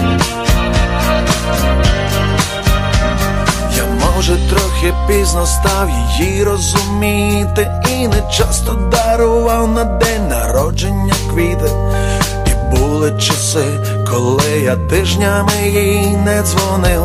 Може 4.17 4.37
трохи 4.49 4.93
пізно 5.07 5.45
став 5.45 5.89
її 5.89 6.43
розуміти, 6.43 7.71
і 7.89 8.07
не 8.07 8.31
часто 8.31 8.73
дарував 8.73 9.71
на 9.71 9.83
день 9.83 10.27
народження 10.27 11.13
квіти. 11.29 11.71
І 12.45 12.75
були 12.75 13.11
часи, 13.19 13.65
коли 14.11 14.59
я 14.63 14.75
тижнями 14.75 15.51
їй 15.65 16.17
не 16.17 16.43
дзвонив. 16.43 17.03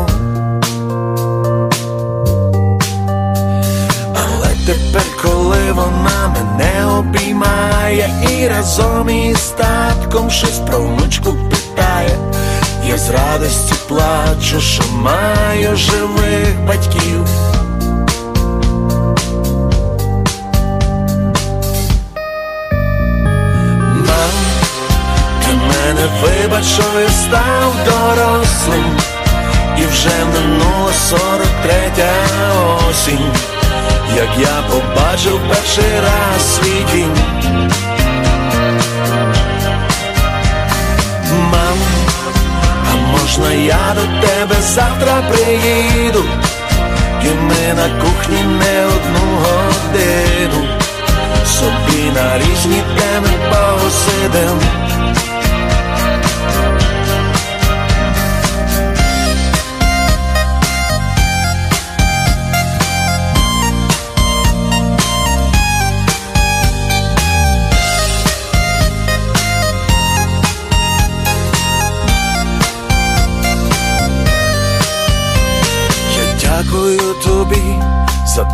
Але 4.15 4.47
тепер, 4.65 5.05
коли 5.23 5.71
вона 5.71 6.35
мене 6.35 6.85
обіймає 6.85 8.09
і 8.31 8.47
разом 8.47 9.09
із 9.09 9.47
татком 9.47 10.29
щось 10.29 10.59
про 10.59 10.79
внучку 10.79 11.35
питає, 11.49 12.17
я 12.93 12.99
з 12.99 13.09
радості 13.09 13.73
плачу, 13.87 14.61
що 14.61 14.83
маю 14.93 15.75
живих 15.75 16.59
батьків. 16.67 17.27
Мам, 24.07 24.33
ти 25.41 25.53
мене 25.53 26.07
вибач, 26.21 26.65
що 26.65 26.83
я 26.99 27.09
став 27.09 27.75
дорослим, 27.85 28.97
і 29.77 29.85
вже 29.85 30.25
минула 30.33 30.93
сорок 31.09 31.51
третя 31.63 32.13
осінь, 32.89 33.33
як 34.15 34.29
я 34.39 34.63
побачив 34.71 35.39
перший 35.49 35.99
раз 35.99 36.55
свій 36.55 36.85
дім. 36.93 37.11
Можна 43.23 43.53
я 43.53 43.95
до 43.95 44.27
тебе 44.27 44.61
завтра 44.61 45.23
приїду, 45.31 46.23
і 47.23 47.27
ми 47.27 47.73
на 47.75 48.01
кухні 48.01 48.43
не 48.43 48.85
одну 48.85 49.37
годину, 49.43 50.67
собі 51.45 52.11
на 52.15 52.37
різні 52.37 52.81
теми 52.97 53.29
посидим. 53.49 54.59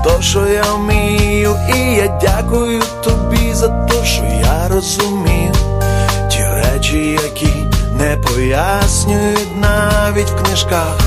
Те, 0.03 0.21
що 0.21 0.47
я 0.47 0.63
вмію, 0.73 1.55
і 1.75 1.79
я 1.79 2.07
дякую 2.21 2.81
тобі 3.03 3.53
за 3.53 3.67
те, 3.67 4.05
що 4.05 4.23
я 4.23 4.67
розумію 4.67 5.53
ті 6.29 6.43
речі, 6.43 7.19
які 7.23 7.53
не 7.99 8.17
пояснюють 8.17 9.61
навіть 9.61 10.29
в 10.29 10.43
книжках. 10.43 10.99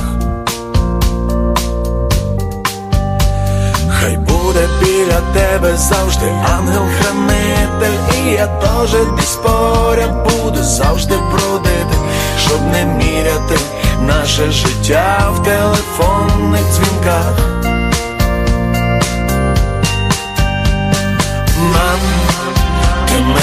Хай 3.89 4.17
буде 4.17 4.69
біля 4.81 5.21
тебе 5.35 5.77
завжди 5.77 6.27
ангел-хранитель, 6.57 7.99
і 8.25 8.31
я 8.31 8.47
теж 8.47 8.91
десь 9.17 9.37
поряд 9.37 10.29
буду 10.31 10.63
завжди 10.63 11.15
бродити, 11.31 11.97
щоб 12.39 12.61
не 12.73 12.85
міряти 12.85 13.59
наше 14.07 14.51
життя 14.51 15.33
в 15.35 15.43
телефонних 15.43 16.63
дзвінках. 16.73 17.72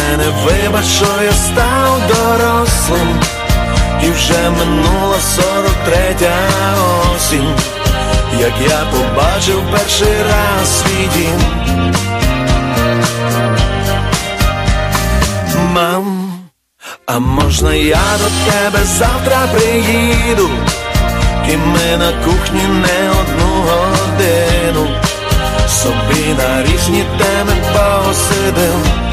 Мене 0.10 0.30
вибач, 0.46 0.86
що 0.86 1.06
я 1.24 1.32
став 1.32 2.02
дорослим, 2.08 3.20
і 4.04 4.10
вже 4.10 4.50
минула 4.50 5.18
сорок 5.36 5.76
третя 5.86 6.36
осінь, 7.16 7.56
як 8.40 8.54
я 8.70 8.86
побачив 8.92 9.64
перший 9.72 10.24
раз 10.24 10.80
свій 10.80 11.10
дім. 11.16 11.42
Мам, 15.74 16.32
а 17.06 17.20
можна 17.20 17.74
я 17.74 18.04
до 18.18 18.52
тебе 18.52 18.86
завтра 18.86 19.38
приїду, 19.54 20.50
і 21.50 21.58
ми 21.58 21.98
на 21.98 22.12
кухні 22.26 22.64
не 22.64 23.10
одну 23.10 23.64
годину, 23.68 24.88
собі 25.68 26.34
на 26.38 26.64
різні 26.64 27.06
теми 27.18 27.54
посидим. 27.74 29.09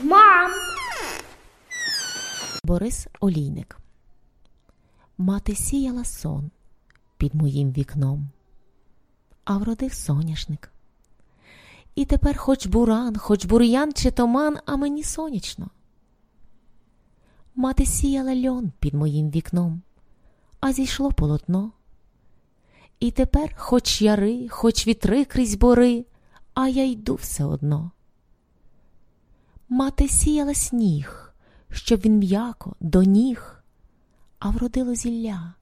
Мам, 0.00 0.50
Борис 2.64 3.06
Олійник. 3.20 3.78
Мати 5.18 5.54
сіяла 5.54 6.04
сон 6.04 6.50
під 7.16 7.34
моїм 7.34 7.72
вікном, 7.72 8.28
а 9.44 9.58
вродив 9.58 9.92
соняшник. 9.92 10.72
І 11.94 12.04
тепер 12.04 12.38
хоч 12.38 12.66
буран, 12.66 13.16
хоч 13.16 13.44
бур'ян 13.44 13.92
чи 13.92 14.10
томан, 14.10 14.56
а 14.66 14.76
мені 14.76 15.02
сонячно. 15.04 15.70
Мати 17.54 17.86
сіяла 17.86 18.36
льон 18.36 18.72
під 18.78 18.94
моїм 18.94 19.30
вікном, 19.30 19.82
а 20.60 20.72
зійшло 20.72 21.12
полотно. 21.12 21.72
І 23.00 23.10
тепер 23.10 23.54
хоч 23.56 24.02
яри, 24.02 24.48
хоч 24.48 24.86
вітри 24.86 25.24
крізь 25.24 25.54
бори, 25.54 26.04
а 26.54 26.68
я 26.68 26.84
йду 26.84 27.14
все 27.14 27.44
одно. 27.44 27.90
Мати 29.68 30.08
сіяла 30.08 30.54
сніг, 30.54 31.34
щоб 31.70 32.00
він 32.00 32.18
м'яко 32.18 32.76
до 32.80 33.02
ніг, 33.02 33.62
а 34.38 34.50
вродило 34.50 34.94
зілля. 34.94 35.54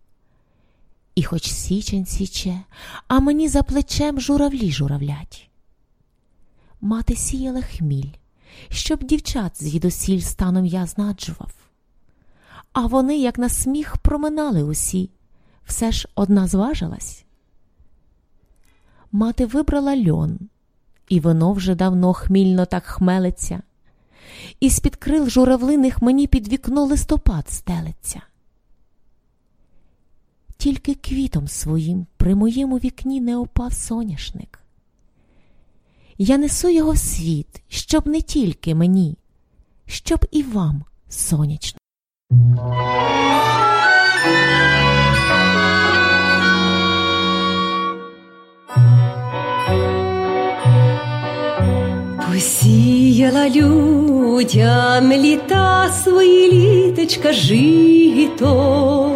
І 1.15 1.23
хоч 1.23 1.51
січень 1.51 2.07
січе, 2.07 2.61
а 3.09 3.21
мені 3.21 3.49
за 3.49 3.63
плечем 3.63 4.21
журавлі 4.21 4.71
журавлять. 4.71 5.51
Мати 6.81 7.17
сіяла 7.17 7.63
хміль, 7.63 8.13
щоб 8.69 9.05
дівчат 9.05 9.63
звідусіль 9.63 10.21
станом 10.21 10.67
я 10.67 10.87
знаджував. 10.87 11.53
А 12.73 12.87
вони, 12.87 13.19
як 13.19 13.39
на 13.39 13.49
сміх, 13.49 13.97
проминали 13.97 14.63
усі, 14.63 15.11
все 15.65 15.93
ж 15.93 16.09
одна 16.15 16.47
зважилась. 16.47 17.24
Мати 19.15 19.47
вибрала 19.47 19.97
льон, 19.97 20.39
і 21.09 21.21
воно 21.21 21.53
вже 21.53 21.75
давно 21.75 22.13
хмільно 22.13 22.67
так 22.67 22.85
хмелиться, 22.85 23.63
і 24.61 24.71
з-під 24.71 24.97
крил 24.97 25.29
журавлиних 25.29 26.03
мені 26.03 26.27
під 26.27 26.49
вікно 26.49 26.85
листопад 26.85 27.49
стелиться. 27.49 28.23
Тільки 30.57 30.95
квітом 30.95 31.49
своїм 31.49 32.07
при 32.17 32.35
моєму 32.35 32.77
вікні 32.77 33.21
не 33.21 33.37
опав 33.37 33.73
соняшник. 33.73 34.61
Я 36.19 36.39
несу 36.39 36.69
його 36.69 36.93
в 36.93 36.99
світ, 36.99 37.63
щоб 37.69 38.07
не 38.07 38.21
тільки 38.21 38.75
мені, 38.75 39.19
щоб 39.87 40.27
і 40.31 40.43
вам 40.43 40.85
сонячно. 41.09 41.79
Посіяла 52.35 53.49
людям 53.49 55.13
літа 55.13 55.91
свої 56.05 56.53
літочка 56.53 57.33
жито, 57.33 59.11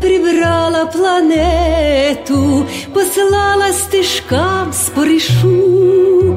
прибрала 0.00 0.86
планету, 0.86 2.66
послала 2.94 3.72
стежкам 3.72 4.72
споришу, 4.72 6.36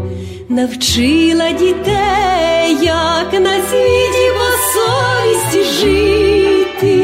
навчила 0.49 1.51
дітей, 1.51 2.77
як 2.81 3.33
на 3.33 3.55
світі 3.69 4.27
по 4.37 4.47
совісті 4.73 5.63
жити, 5.79 6.95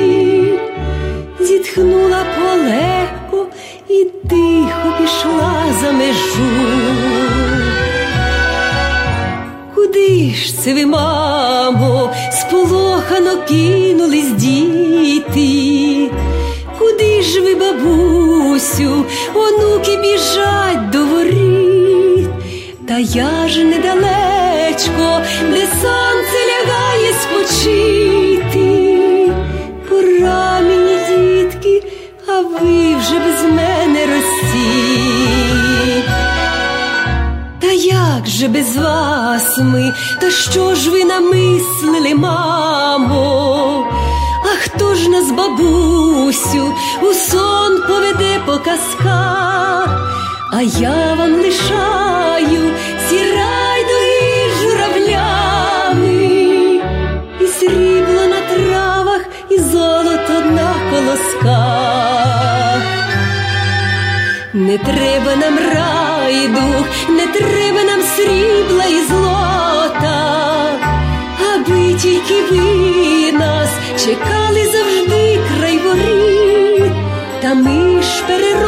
зітхнула 1.40 2.26
полегко 2.36 3.46
і 3.90 4.04
тихо 4.30 4.94
пішла 5.00 5.64
за 5.82 5.92
межу. 5.92 7.07
Ж 10.48 10.54
це 10.64 10.74
ви, 10.74 10.86
мамо, 10.86 12.14
сполохано 12.32 13.38
кинулись 13.48 14.32
діти? 14.32 16.12
Куди 16.80 17.22
ж 17.22 17.42
ви, 17.42 17.56
бабусю, 17.56 19.06
онуки 19.36 19.98
біжать 19.98 20.90
до 20.90 21.06
воріт? 21.06 22.30
Та 22.88 22.98
я 22.98 23.48
ж 23.48 23.64
недалечко, 23.64 25.22
де 25.52 25.68
сонце 25.82 26.40
лягає 26.50 27.14
спочити. 27.22 28.68
Пора 29.90 30.60
мені, 30.62 30.98
дітки, 31.10 31.84
а 32.28 32.42
ви 32.42 32.96
же 38.38 38.48
без 38.48 38.78
вас 38.78 39.58
ми, 39.58 39.94
та 40.22 40.32
що 40.32 40.76
ж 40.76 40.90
ви 40.90 41.06
намислили, 41.06 42.16
мамо? 42.16 43.88
А 44.44 44.48
хто 44.64 44.96
ж 44.96 45.10
нас, 45.10 45.32
бабусю, 45.32 46.74
у 47.02 47.14
сон 47.14 47.82
поведе 47.88 48.40
по 48.46 48.52
казках? 48.52 49.90
А 50.54 50.62
я 50.62 51.14
вам 51.14 51.34
лишаю 51.34 52.74
Не 64.68 64.78
треба 64.78 65.36
нам 65.36 65.58
рай 65.74 66.48
дух, 66.48 66.86
не 67.10 67.28
треба 67.28 67.84
нам 67.84 68.02
срібла 68.16 68.86
і 68.86 69.02
злота, 69.04 70.80
аби 71.54 71.94
тільки 71.94 72.42
ви 72.52 73.32
нас 73.32 73.70
чекали 74.06 74.66
завжди 74.66 75.40
край 75.48 75.78
воріт, 75.78 76.94
та 77.42 77.54
ми 77.54 78.02
ж 78.02 78.24
переробим 78.28 78.67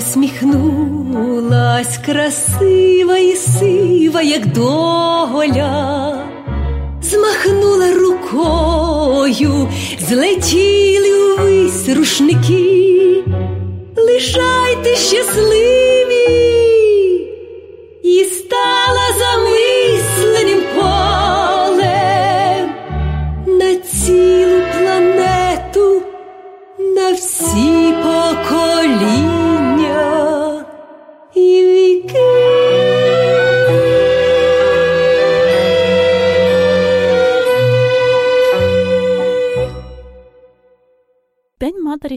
Вона 0.00 0.06
посміхнулась, 0.08 1.98
красива 2.06 3.18
і 3.18 3.36
сива, 3.36 4.22
як 4.22 4.46
доголя, 4.46 6.18
змахнула 7.02 7.92
рукою, 7.94 9.68
злетіли 10.08 11.32
увесь 11.32 11.88
рушники, 11.88 13.24
лишайте 13.96 14.96
щасливі, 14.96 16.59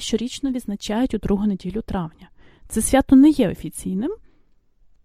щорічно 0.03 0.51
відзначають 0.51 1.13
у 1.13 1.17
другу 1.17 1.45
неділю 1.45 1.81
травня. 1.81 2.29
Це 2.67 2.81
свято 2.81 3.15
не 3.15 3.29
є 3.29 3.49
офіційним, 3.49 4.11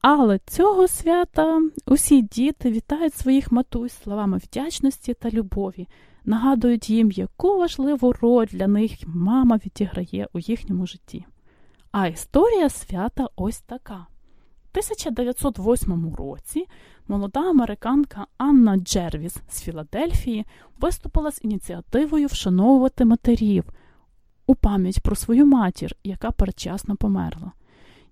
але 0.00 0.38
цього 0.46 0.88
свята 0.88 1.62
усі 1.86 2.22
діти 2.22 2.70
вітають 2.70 3.14
своїх 3.14 3.52
матусь 3.52 3.92
словами 4.02 4.38
вдячності 4.38 5.14
та 5.14 5.30
любові, 5.30 5.88
нагадують 6.24 6.90
їм, 6.90 7.10
яку 7.10 7.58
важливу 7.58 8.12
роль 8.12 8.46
для 8.46 8.66
них 8.66 8.92
мама 9.06 9.56
відіграє 9.56 10.28
у 10.32 10.38
їхньому 10.38 10.86
житті. 10.86 11.24
А 11.92 12.06
історія 12.06 12.68
свята 12.68 13.28
ось 13.36 13.60
така. 13.60 13.94
У 13.94 14.78
1908 14.78 16.14
році 16.14 16.66
молода 17.08 17.40
американка 17.40 18.26
Анна 18.36 18.76
Джервіс 18.76 19.36
з 19.48 19.62
Філадельфії 19.62 20.46
виступила 20.80 21.32
з 21.32 21.44
ініціативою 21.44 22.26
вшановувати 22.26 23.04
матерів 23.04 23.64
у 24.48 24.54
пам'ять 24.54 25.00
про 25.00 25.16
свою 25.16 25.46
матір, 25.46 25.96
яка 26.04 26.30
передчасно 26.30 26.96
померла. 26.96 27.52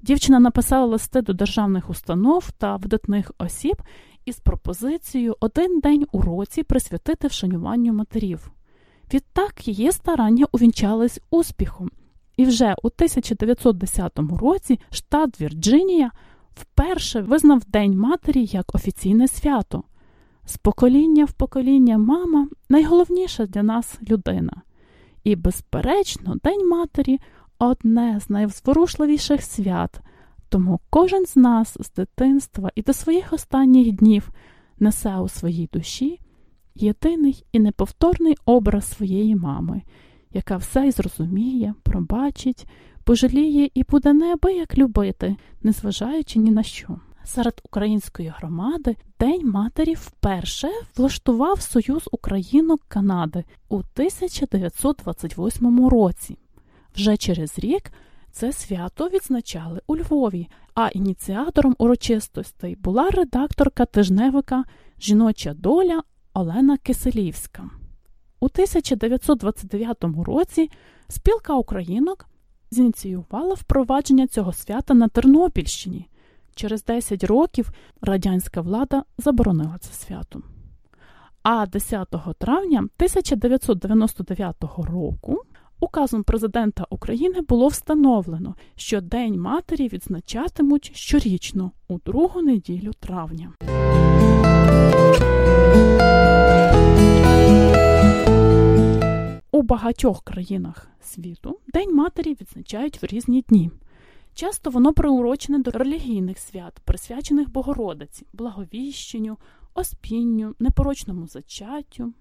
Дівчина 0.03 0.41
написала 0.41 0.87
листи 0.87 1.22
до 1.22 1.32
державних 1.32 1.91
установ 1.91 2.51
та 2.59 2.76
видатних 2.76 3.32
осіб 3.39 3.76
із 4.24 4.41
пропозицією 4.41 5.37
один 5.41 5.80
день 5.80 6.07
у 6.12 6.20
році 6.20 6.62
присвятити 6.62 7.28
вшануванню 7.28 7.93
матерів. 7.93 8.51
Відтак 9.14 9.68
її 9.68 9.93
старання 9.93 10.47
увінчались 10.53 11.20
успіхом, 11.30 11.91
і 12.37 12.45
вже 12.45 12.74
у 12.82 12.87
1910 12.87 14.18
році 14.18 14.80
штат 14.91 15.41
Вірджинія 15.41 16.11
вперше 16.55 17.20
визнав 17.20 17.62
День 17.66 17.99
матері 17.99 18.45
як 18.45 18.74
офіційне 18.74 19.28
свято. 19.28 19.82
З 20.45 20.57
покоління 20.57 21.24
в 21.24 21.32
покоління 21.32 21.99
мама 21.99 22.49
найголовніша 22.68 23.47
для 23.47 23.62
нас 23.62 23.99
людина. 24.11 24.62
І, 25.27 25.37
безперечно, 25.37 26.37
День 26.45 26.68
матері 26.68 27.20
одне 27.59 28.20
з 28.20 28.31
найзворушливіших 28.31 29.43
свят, 29.43 30.01
тому 30.49 30.81
кожен 30.91 31.27
з 31.27 31.37
нас 31.37 31.77
з 31.81 31.93
дитинства 31.93 32.70
і 32.74 32.83
до 32.83 32.93
своїх 32.93 33.33
останніх 33.33 33.93
днів 33.93 34.31
несе 34.79 35.16
у 35.16 35.29
своїй 35.29 35.68
душі 35.72 36.20
єдиний 36.74 37.45
і 37.53 37.61
неповторний 37.61 38.37
образ 38.45 38.91
своєї 38.91 39.37
мами, 39.37 39.83
яка 40.33 40.57
все 40.57 40.87
й 40.87 40.91
зрозуміє, 40.91 41.74
пробачить, 41.83 42.66
пожаліє 43.05 43.70
і 43.74 43.83
буде 43.83 44.12
неабияк 44.12 44.79
любити, 44.79 45.37
незважаючи 45.62 46.39
ні 46.39 46.51
на 46.51 46.62
що. 46.62 47.01
Серед 47.27 47.61
української 47.64 48.35
громади 48.39 48.97
День 49.20 49.51
матері 49.51 49.95
вперше 49.95 50.68
влаштував 50.97 51.61
Союз 51.61 52.09
Українок 52.12 52.81
Канади 52.89 53.45
у 53.68 53.77
1928 53.77 55.89
році. 55.89 56.39
Вже 56.95 57.16
через 57.16 57.59
рік 57.59 57.93
Це 58.33 58.53
свято 58.53 59.09
відзначали 59.09 59.81
у 59.87 59.97
Львові, 59.97 60.49
а 60.74 60.89
ініціатором 60.89 61.74
урочистостей 61.79 62.77
була 62.77 63.11
редакторка 63.11 63.85
тижневика 63.85 64.64
Жіноча 65.01 65.55
доля 65.55 66.03
Олена 66.35 66.77
Киселівська. 66.77 67.70
У 68.41 68.45
1929 68.45 70.05
році 70.27 70.70
спілка 71.09 71.55
українок 71.55 72.27
зініціювала 72.70 73.55
впровадження 73.55 74.27
цього 74.27 74.53
свята 74.53 74.95
на 74.95 75.09
Тернопільщині. 75.09 76.09
Через 76.57 76.84
10 76.84 77.24
років 77.24 77.70
радянська 78.00 78.61
влада 78.61 79.02
заборонила 79.18 79.78
це 79.80 79.92
свято. 79.92 80.42
А 81.42 81.66
10 81.66 82.09
травня 82.38 82.78
1999 82.78 84.57
року 84.78 85.42
указом 85.80 86.22
президента 86.22 86.86
України 86.90 87.40
було 87.40 87.68
встановлено, 87.68 88.54
що 88.76 89.00
День 89.00 89.40
матері 89.40 89.88
відзначатимуть 89.88 90.90
щорічно 90.94 91.70
у 91.88 91.98
другу 91.98 92.42
неділю 92.42 92.90
травня. 93.00 93.52
У 99.52 99.62
багатьох 99.62 100.22
країнах 100.24 100.88
світу 101.00 101.59
День 101.74 101.94
матері 101.94 102.36
відзначають 102.40 103.02
в 103.02 103.07
різні 103.07 103.44
дні. 103.48 103.70
Часто 104.37 104.70
воно 104.70 104.93
приурочене 104.93 105.59
до 105.59 105.70
релігійних 105.70 106.39
свят, 106.39 106.80
присвячених 106.84 107.51
Богородиці, 107.51 108.26
благовіщенню, 108.32 109.39
оспінню, 109.74 110.55
непорочному 110.59 111.26
зачаттю 111.26 112.12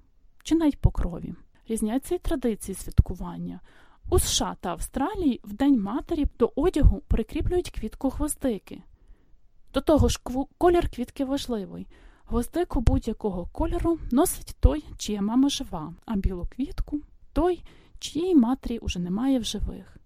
чи 0.43 0.55
навіть 0.55 0.81
покрові. 0.81 1.33
Різняться 1.67 2.15
й 2.15 2.19
традиції 2.19 2.75
святкування. 2.75 3.59
У 4.09 4.19
США 4.19 4.55
та 4.61 4.69
Австралії 4.69 5.41
в 5.43 5.53
День 5.53 5.81
матері 5.81 6.25
до 6.39 6.51
одягу 6.55 7.01
прикріплюють 7.07 7.69
квітку 7.69 8.09
гвоздики. 8.09 8.81
До 9.73 9.81
того 9.81 10.07
ж, 10.07 10.19
колір 10.57 10.89
квітки 10.89 11.25
важливий. 11.25 11.87
Гвоздику 12.25 12.81
будь-якого 12.81 13.45
кольору 13.51 13.99
носить 14.11 14.55
той, 14.59 14.83
чия 14.97 15.21
мама 15.21 15.49
жива, 15.49 15.93
а 16.05 16.15
білу 16.15 16.47
квітку 16.55 17.01
той, 17.33 17.63
чиєї 17.99 18.35
матері 18.35 18.77
уже 18.77 18.99
немає 18.99 19.39
в 19.39 19.43
живих. 19.43 19.97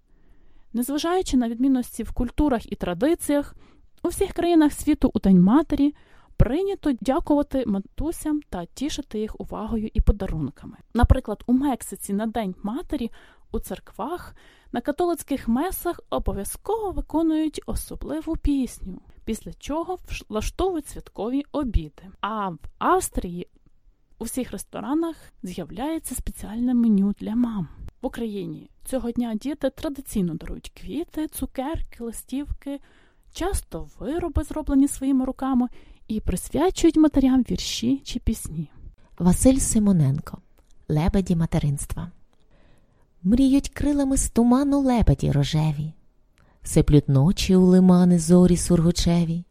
Незважаючи 0.73 1.37
на 1.37 1.49
відмінності 1.49 2.03
в 2.03 2.11
культурах 2.11 2.71
і 2.71 2.75
традиціях, 2.75 3.55
у 4.03 4.07
всіх 4.07 4.33
країнах 4.33 4.73
світу 4.73 5.11
у 5.13 5.19
День 5.19 5.41
матері 5.41 5.95
прийнято 6.37 6.91
дякувати 7.01 7.63
матусям 7.65 8.41
та 8.49 8.65
тішити 8.65 9.19
їх 9.19 9.41
увагою 9.41 9.89
і 9.93 10.01
подарунками. 10.01 10.77
Наприклад, 10.93 11.43
у 11.47 11.53
Мексиці 11.53 12.13
на 12.13 12.27
День 12.27 12.55
матері 12.63 13.11
у 13.51 13.59
церквах 13.59 14.35
на 14.71 14.81
католицьких 14.81 15.47
месах 15.47 15.99
обов'язково 16.09 16.91
виконують 16.91 17.61
особливу 17.65 18.35
пісню, 18.35 19.01
після 19.25 19.53
чого 19.53 19.97
влаштовують 20.29 20.87
святкові 20.87 21.43
обіди. 21.51 22.03
А 22.21 22.49
в 22.49 22.59
Австрії 22.77 23.47
у 24.19 24.23
всіх 24.23 24.51
ресторанах 24.51 25.15
з'являється 25.43 26.15
спеціальне 26.15 26.73
меню 26.73 27.13
для 27.19 27.35
мам. 27.35 27.67
В 28.01 28.05
Україні 28.05 28.69
цього 28.85 29.11
дня 29.11 29.35
діти 29.35 29.69
традиційно 29.69 30.33
дарують 30.33 30.71
квіти, 30.81 31.27
цукерки, 31.27 32.03
листівки, 32.03 32.79
часто 33.33 33.89
вироби, 33.99 34.43
зроблені 34.43 34.87
своїми 34.87 35.25
руками, 35.25 35.67
і 36.07 36.19
присвячують 36.19 36.97
матерям 36.97 37.41
вірші 37.41 38.01
чи 38.05 38.19
пісні. 38.19 38.71
Василь 39.19 39.57
Симоненко 39.57 40.37
Лебеді 40.87 41.35
материнства. 41.35 42.11
Мріють 43.23 43.69
крилами 43.69 44.17
з 44.17 44.29
туману 44.29 44.81
лебеді 44.81 45.31
рожеві, 45.31 45.93
сиплють 46.63 47.09
ночі 47.09 47.55
у 47.55 47.65
лимани 47.65 48.19
зорі 48.19 48.57
сургучеві. 48.57 49.43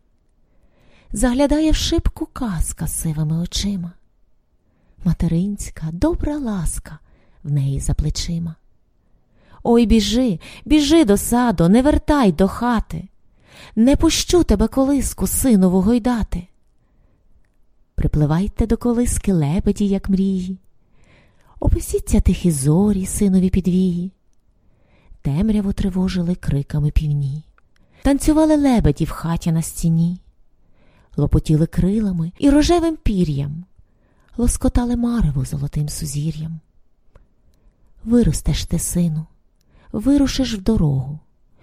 Заглядає 1.13 1.71
в 1.71 1.75
шибку 1.75 2.27
казка 2.27 2.87
сивими 2.87 3.39
очима. 3.39 3.93
Материнська 5.05 5.87
добра 5.93 6.39
ласка 6.39 6.99
в 7.45 7.53
неї 7.53 7.81
за 7.81 7.95
плечима. 7.95 8.55
Ой, 9.63 9.87
біжи, 9.87 10.41
біжи 10.65 11.05
до 11.05 11.17
саду, 11.17 11.69
не 11.69 11.83
вертай 11.83 12.33
до 12.33 12.49
хати, 12.49 13.09
не 13.77 13.97
пущу 13.97 14.45
тебе 14.45 14.69
колиску 14.69 15.27
синову 15.27 15.81
гойдати. 15.81 16.49
Припливайте 17.95 18.67
до 18.67 18.77
колиски 18.77 19.33
лебеді, 19.33 19.89
як 19.89 20.09
мрії, 20.09 20.59
описіться 21.61 22.21
тихі 22.21 22.51
зорі, 22.51 23.07
синові 23.07 23.51
підвії, 23.51 24.13
темряву 25.23 25.73
тривожили 25.73 26.35
криками 26.35 26.91
півні, 26.91 27.45
танцювали 28.03 28.57
лебеді 28.57 29.05
в 29.05 29.11
хаті 29.11 29.53
на 29.53 29.63
стіні, 29.63 30.21
лопотіли 31.17 31.67
крилами 31.67 32.33
і 32.39 32.51
рожевим 32.51 32.97
пір'ям, 32.97 33.65
лоскотали 34.37 34.97
мареву 34.97 35.45
золотим 35.45 35.89
сузір'ям. 35.89 36.61
Виростеш 38.05 38.65
ти, 38.65 38.79
сину, 38.79 39.27
вирушиш 39.93 40.55
в 40.55 40.63
дорогу, 40.63 41.19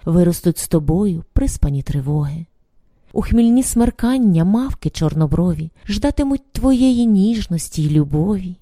виростуть 0.05 0.57
з 0.57 0.67
тобою 0.67 1.23
приспані 1.33 1.81
тривоги. 1.81 2.45
У 3.13 3.21
хмільні 3.21 3.63
смеркання 3.63 4.45
мавки 4.45 4.89
чорноброві 4.89 5.71
ждатимуть 5.89 6.51
твоєї 6.51 7.05
ніжності 7.05 7.83
й 7.83 7.89
любові. 7.89 8.57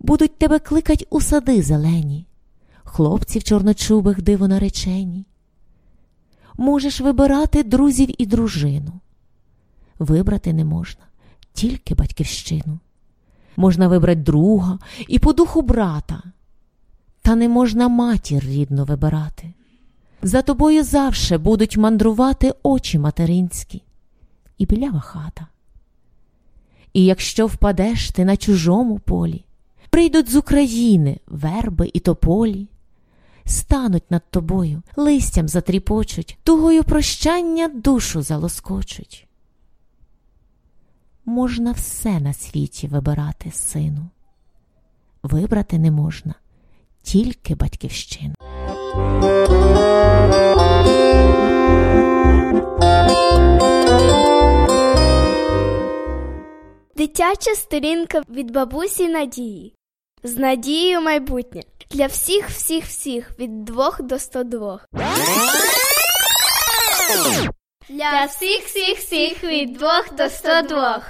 Будуть 0.00 0.38
тебе 0.38 0.58
кликать 0.58 1.06
у 1.10 1.20
сади 1.20 1.62
зелені, 1.62 2.26
хлопців 2.84 3.44
чорночубих 3.44 4.22
диво 4.22 4.48
наречені. 4.48 5.26
Можеш 6.56 7.00
вибирати 7.00 7.62
друзів 7.62 8.22
і 8.22 8.26
дружину. 8.26 8.92
Вибрати 9.98 10.52
не 10.52 10.64
можна, 10.64 11.02
тільки 11.52 11.94
батьківщину. 11.94 12.78
Можна 13.56 13.88
вибрати 13.88 14.20
друга 14.20 14.78
і 15.08 15.18
по 15.18 15.32
духу 15.32 15.62
брата, 15.62 16.22
та 17.28 17.36
не 17.36 17.48
можна 17.48 17.88
матір 17.88 18.44
рідно 18.44 18.84
вибирати. 18.84 19.52
За 20.22 20.42
тобою 20.42 20.84
завше 20.84 21.38
будуть 21.38 21.76
мандрувати 21.76 22.54
очі 22.62 22.98
материнські 22.98 23.82
і 24.58 24.66
білява 24.66 25.00
хата. 25.00 25.46
І 26.92 27.04
якщо 27.04 27.46
впадеш 27.46 28.10
ти 28.10 28.24
на 28.24 28.36
чужому 28.36 28.98
полі, 28.98 29.44
прийдуть 29.90 30.30
з 30.30 30.36
України 30.36 31.20
верби 31.26 31.90
і 31.94 32.00
тополі, 32.00 32.68
стануть 33.46 34.10
над 34.10 34.22
тобою, 34.30 34.82
листям 34.96 35.48
затріпочуть, 35.48 36.38
тугою 36.42 36.84
прощання 36.84 37.68
душу 37.68 38.22
залоскочуть. 38.22 39.26
Можна 41.24 41.72
все 41.72 42.20
на 42.20 42.32
світі 42.32 42.86
вибирати, 42.86 43.50
сину, 43.52 44.08
вибрати 45.22 45.78
не 45.78 45.90
можна 45.90 46.34
тільки 47.12 47.54
батьківщину. 47.54 48.34
Дитяча 56.96 57.54
сторінка 57.54 58.22
від 58.30 58.50
бабусі 58.50 59.08
Надії. 59.08 59.74
З 60.22 60.36
надією 60.36 61.00
майбутнє 61.00 61.62
для 61.90 62.06
всіх, 62.06 62.48
всіх, 62.48 62.84
всіх 62.84 63.38
від 63.38 63.64
2 63.64 63.96
до 64.00 64.18
102. 64.18 64.80
Для 67.88 68.24
всіх, 68.24 68.64
всіх, 68.64 68.98
всіх 68.98 69.44
від 69.44 69.72
2 69.72 70.04
до 70.18 70.28
102. 70.28 71.02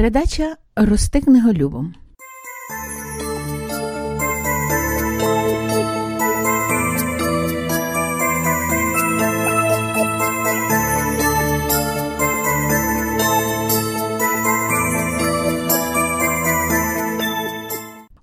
Передача 0.00 0.56
Рости 0.76 1.20
книголюбом. 1.20 1.94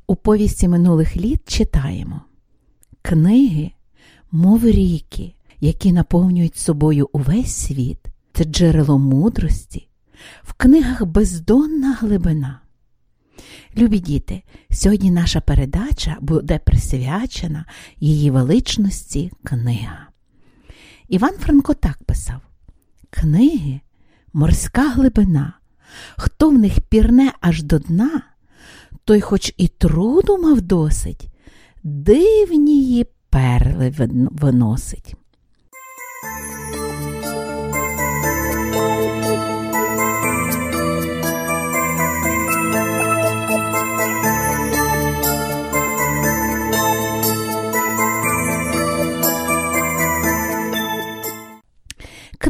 У 0.08 0.16
повісті 0.16 0.68
минулих 0.68 1.18
літ 1.18 1.42
читаємо 1.48 2.22
Книги, 3.02 3.72
мов 4.32 4.66
ріки, 4.66 5.34
які 5.60 5.92
наповнюють 5.92 6.58
собою 6.58 7.10
увесь 7.14 7.56
світ, 7.56 8.00
це 8.34 8.44
джерело 8.44 8.98
мудрості, 8.98 9.87
в 10.44 10.54
книгах 10.54 11.06
бездонна 11.06 11.94
глибина. 11.94 12.60
Любі 13.78 14.00
діти, 14.00 14.44
сьогодні 14.72 15.12
наша 15.12 15.42
передача 15.42 16.18
буде 16.22 16.60
присвячена 16.60 17.66
її 18.00 18.32
величності 18.32 19.32
книга. 19.44 20.08
Іван 21.08 21.34
Франко 21.34 21.74
так 21.74 22.04
писав: 22.04 22.42
Книги 23.10 23.80
морська 24.34 24.90
глибина, 24.90 25.54
хто 26.18 26.50
в 26.50 26.54
них 26.54 26.80
пірне 26.80 27.32
аж 27.42 27.64
до 27.64 27.80
дна, 27.80 28.22
той, 29.06 29.22
хоч 29.22 29.54
і 29.58 29.68
труду 29.68 30.38
мав 30.38 30.62
досить, 30.62 31.28
дивнії 31.84 33.06
перли 33.30 33.94
виносить. 34.32 35.16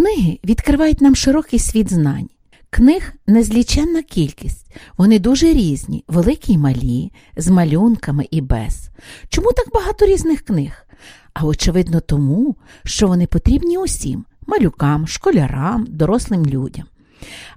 Книги 0.07 0.39
відкривають 0.43 1.01
нам 1.01 1.15
широкий 1.15 1.59
світ 1.59 1.93
знань. 1.93 2.29
Книг 2.69 3.13
незліченна 3.27 4.03
кількість, 4.03 4.75
вони 4.97 5.19
дуже 5.19 5.53
різні, 5.53 6.03
великі 6.07 6.53
й 6.53 6.57
малі, 6.57 7.11
з 7.37 7.47
малюнками 7.47 8.27
і 8.31 8.41
без. 8.41 8.89
Чому 9.29 9.51
так 9.51 9.73
багато 9.73 10.05
різних 10.05 10.41
книг? 10.41 10.85
А 11.33 11.45
очевидно, 11.45 11.99
тому, 11.99 12.55
що 12.85 13.07
вони 13.07 13.27
потрібні 13.27 13.77
усім 13.77 14.25
малюкам, 14.47 15.07
школярам, 15.07 15.85
дорослим 15.89 16.45
людям. 16.45 16.85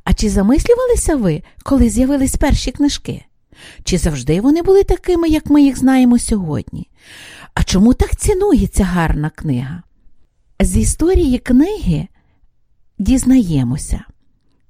А 0.05 0.12
чи 0.12 0.30
замислювалися 0.30 1.16
ви, 1.16 1.42
коли 1.62 1.88
з'явились 1.88 2.36
перші 2.36 2.70
книжки? 2.70 3.24
Чи 3.84 3.98
завжди 3.98 4.40
вони 4.40 4.62
були 4.62 4.84
такими, 4.84 5.28
як 5.28 5.46
ми 5.46 5.62
їх 5.62 5.78
знаємо 5.78 6.18
сьогодні? 6.18 6.88
А 7.55 7.62
чому 7.62 7.94
так 7.94 8.16
цінується 8.16 8.84
гарна 8.84 9.30
книга? 9.30 9.82
З 10.61 10.76
історії 10.76 11.38
книги 11.38 12.09
дізнаємося, 13.01 14.05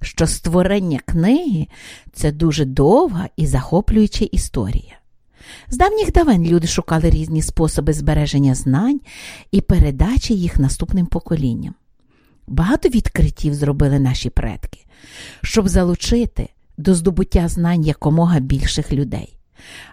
що 0.01 0.27
створення 0.27 0.99
книги 1.05 1.67
це 2.13 2.31
дуже 2.31 2.65
довга 2.65 3.29
і 3.35 3.47
захоплююча 3.47 4.25
історія. 4.25 4.99
З 5.67 5.77
давніх 5.77 6.11
давен 6.11 6.45
люди 6.45 6.67
шукали 6.67 7.09
різні 7.09 7.41
способи 7.41 7.93
збереження 7.93 8.55
знань 8.55 9.01
і 9.51 9.61
передачі 9.61 10.33
їх 10.33 10.59
наступним 10.59 11.05
поколінням. 11.05 11.75
Багато 12.47 12.89
відкриттів 12.89 13.53
зробили 13.53 13.99
наші 13.99 14.29
предки, 14.29 14.85
щоб 15.41 15.67
залучити 15.67 16.49
до 16.77 16.95
здобуття 16.95 17.47
знань 17.47 17.85
якомога 17.85 18.39
більших 18.39 18.93
людей. 18.93 19.37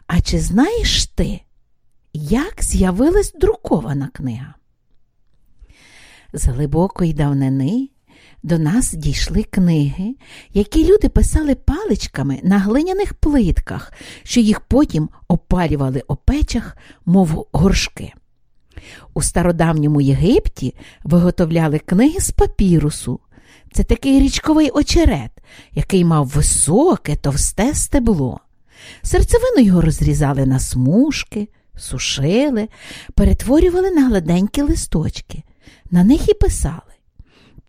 А 0.07 0.21
чи 0.21 0.39
знаєш 0.39 1.07
ти, 1.07 1.41
як 2.13 2.63
з'явилась 2.63 3.33
друкована 3.41 4.09
книга? 4.13 4.55
З 6.33 6.47
глибокої 6.47 7.13
давнини 7.13 7.89
до 8.43 8.59
нас 8.59 8.93
дійшли 8.93 9.43
книги, 9.43 10.15
які 10.55 10.87
люди 10.87 11.09
писали 11.09 11.55
паличками 11.55 12.41
на 12.43 12.59
глиняних 12.59 13.15
плитках, 13.15 13.93
що 14.23 14.41
їх 14.41 14.61
потім 14.61 15.09
опалювали 15.29 16.03
у 16.09 16.17
печах, 16.17 16.77
мов 17.07 17.47
горшки. 17.53 18.13
У 19.15 19.23
стародавньому 19.23 20.01
Єгипті 20.01 20.75
виготовляли 21.05 21.79
книги 21.79 22.21
з 22.21 22.31
папірусу. 22.31 23.21
Це 23.73 23.85
такий 23.85 24.21
річковий 24.21 24.71
очерет, 24.71 25.31
який 25.73 26.05
мав 26.05 26.27
високе, 26.27 27.17
товсте 27.17 27.75
стебло. 27.75 28.41
Серцевину 29.03 29.61
його 29.61 29.81
розрізали 29.81 30.47
на 30.47 30.59
смужки, 30.59 31.49
сушили, 31.77 32.69
перетворювали 33.15 33.91
на 33.91 34.09
гладенькі 34.09 34.63
листочки, 34.63 35.43
на 35.91 36.05
них 36.05 36.29
і 36.29 36.35
писали. 36.35 36.88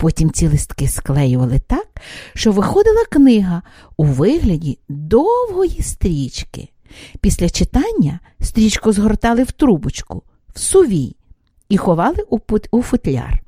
Потім 0.01 0.31
ці 0.31 0.47
листки 0.47 0.87
склеювали 0.87 1.59
так, 1.59 1.87
що 2.33 2.51
виходила 2.51 3.03
книга 3.11 3.61
у 3.97 4.03
вигляді 4.03 4.79
довгої 4.89 5.81
стрічки. 5.81 6.69
Після 7.21 7.49
читання 7.49 8.19
стрічку 8.41 8.91
згортали 8.91 9.43
в 9.43 9.51
трубочку, 9.51 10.23
в 10.53 10.59
сувій 10.59 11.15
і 11.69 11.77
ховали 11.77 12.17
у 12.71 12.81
футляр. 12.81 13.41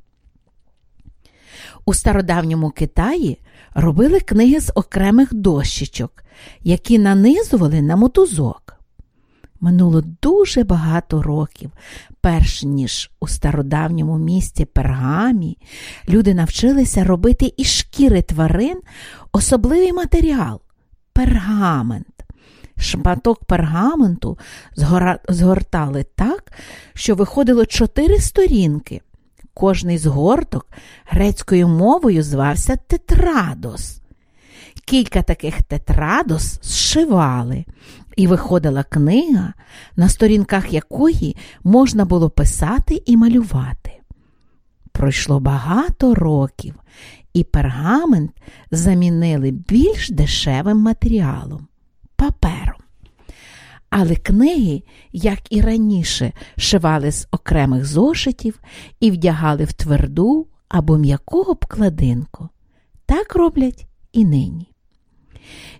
У 1.84 1.94
стародавньому 1.94 2.70
Китаї 2.70 3.38
робили 3.74 4.20
книги 4.20 4.60
з 4.60 4.72
окремих 4.74 5.34
дощечок, 5.34 6.24
які 6.62 6.98
нанизували 6.98 7.82
на 7.82 7.96
мотузок. 7.96 8.76
Минуло 9.60 10.02
дуже 10.22 10.64
багато 10.64 11.22
років, 11.22 11.70
перш 12.22 12.62
ніж 12.62 13.10
у 13.20 13.28
стародавньому 13.28 14.18
місті 14.18 14.64
пергамі 14.64 15.58
люди 16.08 16.34
навчилися 16.34 17.04
робити 17.04 17.54
із 17.56 17.66
шкіри 17.66 18.22
тварин 18.22 18.80
особливий 19.32 19.92
матеріал 19.92 20.60
пергамент. 21.12 22.06
Шматок 22.78 23.44
пергаменту 23.44 24.38
згортали 25.28 26.04
так, 26.14 26.52
що 26.94 27.14
виходило 27.14 27.66
чотири 27.66 28.18
сторінки. 28.18 29.00
Кожний 29.54 29.98
згорток 29.98 30.66
грецькою 31.06 31.68
мовою 31.68 32.22
звався 32.22 32.76
тетрадос. 32.76 34.02
Кілька 34.84 35.22
таких 35.22 35.62
тетрадос 35.62 36.58
зшивали, 36.62 37.64
і 38.16 38.26
виходила 38.26 38.82
книга, 38.82 39.54
на 39.96 40.08
сторінках 40.08 40.72
якої 40.72 41.36
можна 41.64 42.04
було 42.04 42.30
писати 42.30 43.02
і 43.06 43.16
малювати. 43.16 43.92
Пройшло 44.92 45.40
багато 45.40 46.14
років, 46.14 46.74
і 47.34 47.44
пергамент 47.44 48.30
замінили 48.70 49.50
більш 49.50 50.10
дешевим 50.10 50.78
матеріалом 50.78 51.66
папером. 52.16 52.82
Але 53.90 54.16
книги, 54.16 54.82
як 55.12 55.38
і 55.50 55.60
раніше, 55.60 56.32
шивали 56.58 57.12
з 57.12 57.28
окремих 57.30 57.84
зошитів 57.84 58.60
і 59.00 59.10
вдягали 59.10 59.64
в 59.64 59.72
тверду 59.72 60.46
або 60.68 60.98
м'яку 60.98 61.40
обкладинку. 61.40 62.48
Так 63.06 63.34
роблять 63.34 63.86
і 64.12 64.24
нині. 64.24 64.72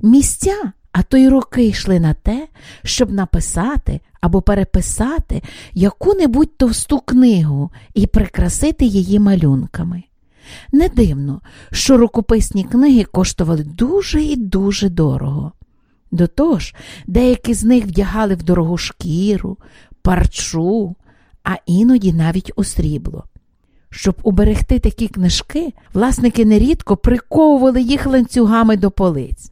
Місця, 0.01 0.73
а 0.93 1.03
то 1.03 1.17
й 1.17 1.29
роки 1.29 1.67
йшли 1.67 2.01
на 2.01 2.15
те, 2.15 2.49
щоб 2.85 3.13
написати 3.13 4.01
або 4.21 4.43
переписати 4.43 5.43
яку-небудь 5.73 6.57
товсту 6.57 7.01
книгу 7.01 7.71
і 7.95 8.07
прикрасити 8.07 8.85
її 8.85 9.19
малюнками. 9.19 10.03
Не 10.73 10.89
дивно, 10.89 11.41
що 11.73 11.97
рукописні 11.97 12.65
книги 12.65 13.05
коштували 13.05 13.65
дуже 13.65 14.23
і 14.23 14.37
дуже 14.37 14.89
дорого. 14.89 15.53
До 16.11 16.27
того 16.27 16.59
ж, 16.59 16.75
деякі 17.07 17.55
з 17.55 17.65
них 17.65 17.87
вдягали 17.87 18.35
в 18.35 18.43
дорогу 18.43 18.79
шкіру, 18.79 19.59
парчу, 20.03 20.97
а 21.45 21.55
іноді 21.67 22.13
навіть 22.13 22.53
у 22.57 22.65
срібло. 22.65 23.25
Щоб 23.91 24.15
уберегти 24.23 24.79
такі 24.79 25.09
книжки, 25.09 25.73
власники 25.95 26.45
нерідко 26.45 26.97
приковували 26.97 27.83
їх 27.83 28.07
ланцюгами 28.07 28.77
до 28.77 28.91
полиць. 28.91 29.52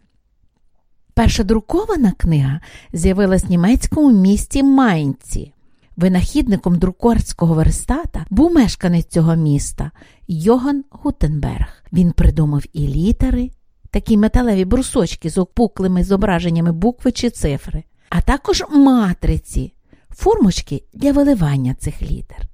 Перша 1.21 1.45
друкована 1.45 2.12
книга 2.12 2.61
з'явилась 2.93 3.45
в 3.45 3.51
німецькому 3.51 4.21
місті 4.21 4.62
Майнці. 4.62 5.53
Винахідником 5.97 6.79
друкорського 6.79 7.55
верстата 7.55 8.27
був 8.31 8.53
мешканець 8.53 9.07
цього 9.07 9.37
міста 9.37 9.91
Йоган 10.29 10.85
Гутенберг. 10.91 11.85
Він 11.93 12.12
придумав 12.12 12.64
і 12.73 12.89
літери, 12.89 13.51
такі 13.91 14.16
металеві 14.16 14.64
брусочки 14.64 15.31
з 15.31 15.39
опуклими 15.39 16.05
зображеннями 16.05 16.73
букви 16.73 17.12
чи 17.12 17.31
цифри, 17.31 17.85
а 18.09 18.21
також 18.21 18.64
матриці, 18.71 19.73
формочки 20.11 20.83
для 20.95 21.12
виливання 21.12 21.75
цих 21.75 22.03
літер. 22.03 22.49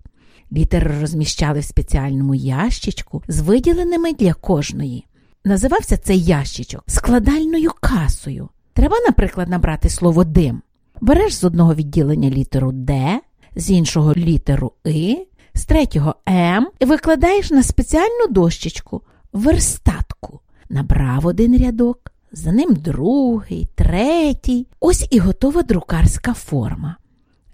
Літери 0.52 1.00
розміщали 1.00 1.60
в 1.60 1.64
спеціальному 1.64 2.34
ящичку 2.34 3.22
з 3.28 3.40
виділеними 3.40 4.12
для 4.12 4.34
кожної. 4.34 5.06
Називався 5.44 5.96
цей 5.96 6.22
ящичок 6.22 6.84
складальною 6.86 7.70
касою. 7.80 8.48
Треба, 8.76 8.96
наприклад, 9.06 9.48
набрати 9.48 9.88
слово 9.88 10.24
дим. 10.24 10.62
Береш 11.00 11.34
з 11.34 11.44
одного 11.44 11.74
відділення 11.74 12.30
літеру 12.30 12.72
Д, 12.72 13.20
з 13.56 13.70
іншого 13.70 14.14
літеру 14.14 14.72
И, 14.86 15.26
з 15.54 15.64
третього 15.64 16.14
М 16.28 16.68
і 16.78 16.84
викладаєш 16.84 17.50
на 17.50 17.62
спеціальну 17.62 18.26
дощечку 18.30 19.02
верстатку. 19.32 20.40
Набрав 20.70 21.26
один 21.26 21.58
рядок, 21.58 22.12
за 22.32 22.52
ним 22.52 22.74
другий, 22.74 23.68
третій. 23.74 24.66
Ось 24.80 25.08
і 25.10 25.18
готова 25.18 25.62
друкарська 25.62 26.34
форма. 26.34 26.96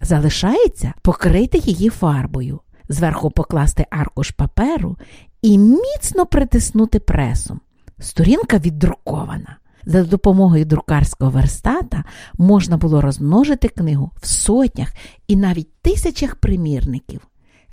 Залишається 0.01 0.93
покрити 1.03 1.59
її 1.59 1.89
фарбою, 1.89 2.61
зверху 2.89 3.31
покласти 3.31 3.87
аркуш 3.91 4.31
паперу 4.31 4.97
і 5.43 5.59
міцно 5.59 6.27
притиснути 6.27 7.01
пресом. 7.01 7.61
Сторінка 7.99 8.59
віддрукована. 8.59 9.57
За 9.87 10.05
допомогою 10.05 10.65
друкарського 10.65 11.31
верстата 11.31 12.05
можна 12.39 12.77
було 12.77 13.01
розмножити 13.01 13.69
книгу 13.69 14.11
в 14.23 14.27
сотнях 14.27 14.95
і 15.29 15.37
навіть 15.37 15.73
тисячах 15.83 16.35
примірників. 16.35 17.21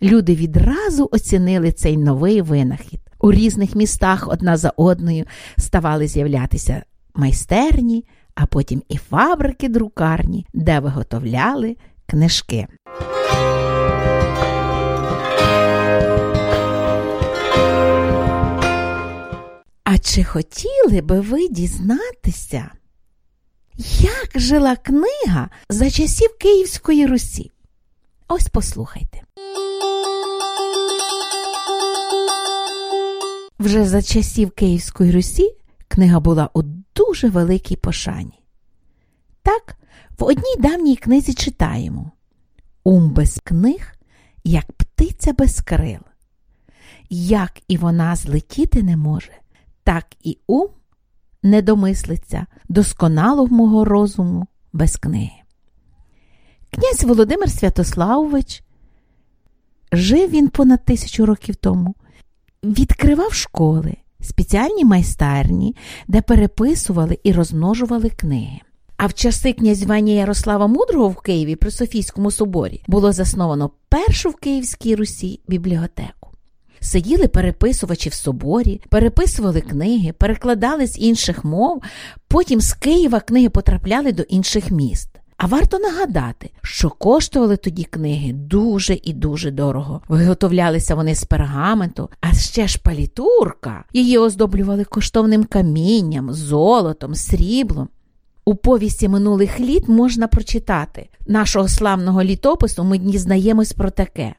Люди 0.01 0.35
відразу 0.35 1.09
оцінили 1.11 1.71
цей 1.71 1.97
новий 1.97 2.41
винахід. 2.41 2.99
У 3.19 3.31
різних 3.31 3.75
містах 3.75 4.27
одна 4.27 4.57
за 4.57 4.73
одною 4.77 5.25
ставали 5.57 6.07
з'являтися 6.07 6.83
майстерні, 7.15 8.05
а 8.35 8.45
потім 8.45 8.83
і 8.89 8.97
фабрики 8.97 9.69
друкарні, 9.69 10.45
де 10.53 10.79
виготовляли 10.79 11.75
книжки. 12.07 12.67
А 19.91 19.97
чи 19.97 20.23
хотіли 20.23 21.01
би 21.01 21.19
ви 21.19 21.47
дізнатися, 21.47 22.71
як 23.99 24.29
жила 24.35 24.75
книга 24.75 25.49
за 25.69 25.89
часів 25.89 26.29
Київської 26.39 27.05
Русі? 27.05 27.51
Ось 28.27 28.47
послухайте. 28.47 29.21
Вже 33.59 33.85
за 33.85 34.01
часів 34.01 34.51
Київської 34.51 35.11
Русі 35.11 35.55
книга 35.87 36.19
була 36.19 36.49
у 36.53 36.61
дуже 36.95 37.29
великій 37.29 37.75
пошані. 37.75 38.43
Так, 39.43 39.77
в 40.19 40.23
одній 40.23 40.55
давній 40.59 40.95
книзі 40.95 41.33
читаємо 41.33 42.11
Ум 42.83 43.09
без 43.13 43.39
книг, 43.43 43.95
як 44.43 44.71
птиця 44.71 45.33
без 45.33 45.61
крил. 45.61 46.01
Як 47.09 47.51
і 47.67 47.77
вона 47.77 48.15
злетіти 48.15 48.83
не 48.83 48.97
може, 48.97 49.31
так 49.83 50.05
і 50.23 50.37
ум 50.47 50.67
не 51.43 51.61
домислиться 51.61 52.45
досконалого 52.69 53.85
розуму 53.85 54.47
без 54.73 54.97
книги. 54.97 55.41
Князь 56.71 57.03
Володимир 57.03 57.49
Святославович 57.49 58.63
жив 59.91 60.29
він 60.29 60.47
понад 60.47 60.85
тисячу 60.85 61.25
років 61.25 61.55
тому, 61.55 61.95
відкривав 62.63 63.33
школи, 63.33 63.97
спеціальні 64.21 64.85
майстерні, 64.85 65.75
де 66.07 66.21
переписували 66.21 67.19
і 67.23 67.31
розмножували 67.31 68.09
книги. 68.09 68.59
А 68.97 69.05
в 69.05 69.13
часи 69.13 69.53
князювання 69.53 70.13
Ярослава 70.13 70.67
Мудрого 70.67 71.09
в 71.09 71.15
Києві 71.15 71.55
при 71.55 71.71
Софійському 71.71 72.31
соборі 72.31 72.83
було 72.87 73.11
засновано 73.11 73.71
першу 73.89 74.29
в 74.29 74.35
Київській 74.35 74.95
Русі 74.95 75.39
бібліотеку. 75.47 76.18
Сиділи 76.79 77.27
переписувачі 77.27 78.09
в 78.09 78.13
соборі, 78.13 78.81
переписували 78.89 79.61
книги, 79.61 80.13
перекладали 80.13 80.87
з 80.87 80.99
інших 80.99 81.43
мов, 81.43 81.81
потім 82.27 82.61
з 82.61 82.73
Києва 82.73 83.19
книги 83.19 83.49
потрапляли 83.49 84.11
до 84.11 84.23
інших 84.23 84.71
міст. 84.71 85.09
А 85.37 85.45
варто 85.45 85.79
нагадати, 85.79 86.51
що 86.61 86.89
коштували 86.89 87.57
тоді 87.57 87.83
книги 87.83 88.33
дуже 88.33 88.99
і 89.03 89.13
дуже 89.13 89.51
дорого. 89.51 90.01
Виготовлялися 90.07 90.95
вони 90.95 91.15
з 91.15 91.23
пергаменту, 91.23 92.09
а 92.21 92.33
ще 92.33 92.67
ж 92.67 92.79
палітурка. 92.83 93.83
Її 93.93 94.17
оздоблювали 94.17 94.83
коштовним 94.83 95.43
камінням, 95.43 96.33
золотом, 96.33 97.15
сріблом. 97.15 97.89
У 98.45 98.55
повісті 98.55 99.09
минулих 99.09 99.59
літ 99.59 99.87
можна 99.87 100.27
прочитати 100.27 101.09
нашого 101.27 101.67
славного 101.67 102.23
літопису 102.23 102.83
ми 102.83 102.97
дізнаємось 102.97 103.73
про 103.73 103.89
таке. 103.89 104.35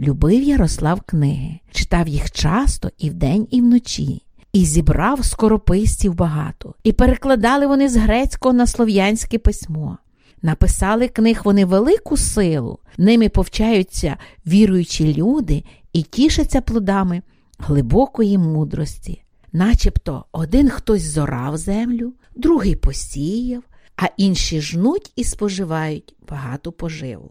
Любив 0.00 0.42
Ярослав 0.42 1.00
книги, 1.00 1.60
читав 1.72 2.08
їх 2.08 2.30
часто 2.30 2.90
і 2.98 3.10
вдень, 3.10 3.48
і 3.50 3.60
вночі, 3.60 4.22
і 4.52 4.64
зібрав 4.64 5.24
скорописців 5.24 6.14
багато, 6.14 6.74
і 6.84 6.92
перекладали 6.92 7.66
вони 7.66 7.88
з 7.88 7.96
грецького 7.96 8.52
на 8.52 8.66
слов'янське 8.66 9.38
письмо. 9.38 9.98
Написали 10.42 11.08
книг 11.08 11.40
вони 11.44 11.64
велику 11.64 12.16
силу, 12.16 12.78
ними 12.98 13.28
повчаються 13.28 14.16
віруючі 14.46 15.14
люди 15.14 15.64
і 15.92 16.02
тішаться 16.02 16.60
плодами 16.60 17.22
глибокої 17.58 18.38
мудрості. 18.38 19.22
Начебто 19.52 20.24
один 20.32 20.68
хтось 20.68 21.02
зорав 21.02 21.56
землю, 21.56 22.12
другий 22.36 22.76
посіяв, 22.76 23.62
а 23.96 24.06
інші 24.16 24.60
жнуть 24.60 25.12
і 25.16 25.24
споживають 25.24 26.14
багату 26.28 26.72
поживу. 26.72 27.30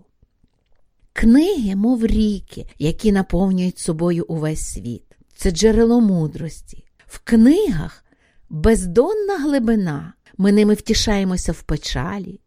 Книги, 1.20 1.76
мов 1.76 2.06
ріки, 2.06 2.66
які 2.78 3.12
наповнюють 3.12 3.80
собою 3.80 4.26
увесь 4.28 4.74
світ. 4.74 5.04
Це 5.36 5.52
джерело 5.52 6.02
мудрості. 6.02 6.84
В 7.08 7.20
книгах 7.24 8.06
бездонна 8.50 9.38
глибина. 9.38 10.14
Ми 10.38 10.52
ними 10.52 10.74
втішаємося 10.74 11.52
в 11.52 11.62
печалі, 11.62 12.40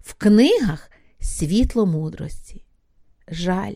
в 0.00 0.14
книгах 0.14 0.90
світло 1.20 1.86
мудрості. 1.86 2.64
Жаль, 3.28 3.74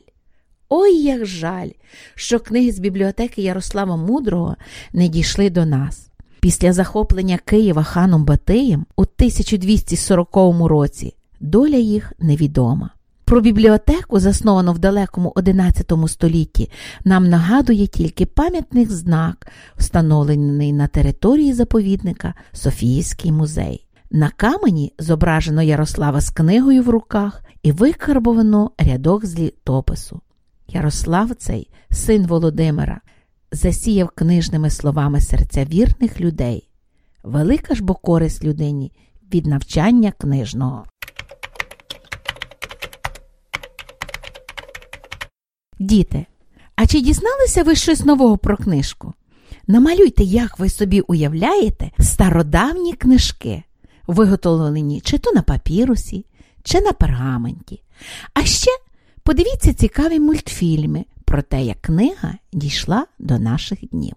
ой 0.68 1.02
як 1.02 1.26
жаль, 1.26 1.70
що 2.14 2.40
книги 2.40 2.72
з 2.72 2.78
бібліотеки 2.78 3.42
Ярослава 3.42 3.96
Мудрого 3.96 4.56
не 4.92 5.08
дійшли 5.08 5.50
до 5.50 5.66
нас. 5.66 6.10
Після 6.40 6.72
захоплення 6.72 7.38
Києва 7.44 7.82
ханом 7.82 8.24
Батиєм 8.24 8.86
у 8.96 9.02
1240 9.02 10.36
році 10.68 11.14
доля 11.40 11.76
їх 11.76 12.12
невідома. 12.18 12.93
Про 13.24 13.40
бібліотеку, 13.40 14.18
засновану 14.18 14.72
в 14.72 14.78
далекому 14.78 15.32
XI 15.36 16.08
столітті, 16.08 16.70
нам 17.04 17.28
нагадує 17.28 17.86
тільки 17.86 18.26
пам'ятний 18.26 18.86
знак, 18.86 19.46
встановлений 19.76 20.72
на 20.72 20.86
території 20.86 21.52
заповідника 21.52 22.34
Софіївський 22.52 23.32
музей. 23.32 23.86
На 24.10 24.30
камені 24.30 24.92
зображено 24.98 25.62
Ярослава 25.62 26.20
з 26.20 26.30
книгою 26.30 26.82
в 26.82 26.88
руках 26.88 27.42
і 27.62 27.72
викарбовано 27.72 28.70
рядок 28.78 29.26
з 29.26 29.38
літопису. 29.38 30.20
Ярослав 30.68 31.34
цей, 31.34 31.70
син 31.90 32.26
Володимира, 32.26 33.00
засіяв 33.52 34.08
книжними 34.08 34.70
словами 34.70 35.20
серця 35.20 35.64
вірних 35.64 36.20
людей. 36.20 36.70
Велика 37.22 37.74
ж 37.74 37.84
бо 37.84 37.94
користь 37.94 38.44
людині 38.44 38.92
від 39.34 39.46
навчання 39.46 40.12
книжного. 40.12 40.84
Діти, 45.84 46.26
а 46.76 46.86
чи 46.86 47.00
дізналися 47.00 47.62
ви 47.62 47.74
щось 47.74 48.04
нового 48.04 48.38
про 48.38 48.56
книжку? 48.56 49.12
Намалюйте, 49.66 50.24
як 50.24 50.58
ви 50.58 50.68
собі 50.68 51.00
уявляєте, 51.00 51.90
стародавні 52.00 52.92
книжки, 52.92 53.62
виготовлені 54.06 55.00
чи 55.00 55.18
то 55.18 55.32
на 55.32 55.42
папірусі, 55.42 56.26
чи 56.62 56.80
на 56.80 56.92
пергаменті. 56.92 57.82
А 58.34 58.44
ще 58.44 58.70
подивіться 59.22 59.74
цікаві 59.74 60.20
мультфільми 60.20 61.04
про 61.24 61.42
те, 61.42 61.62
як 61.62 61.82
книга 61.82 62.34
дійшла 62.52 63.06
до 63.18 63.38
наших 63.38 63.78
днів. 63.88 64.14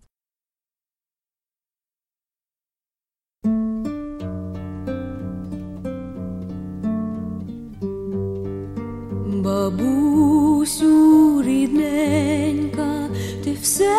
Бабусю 10.68 11.42
рідненька, 11.42 13.10
ти 13.44 13.58
все 13.62 13.96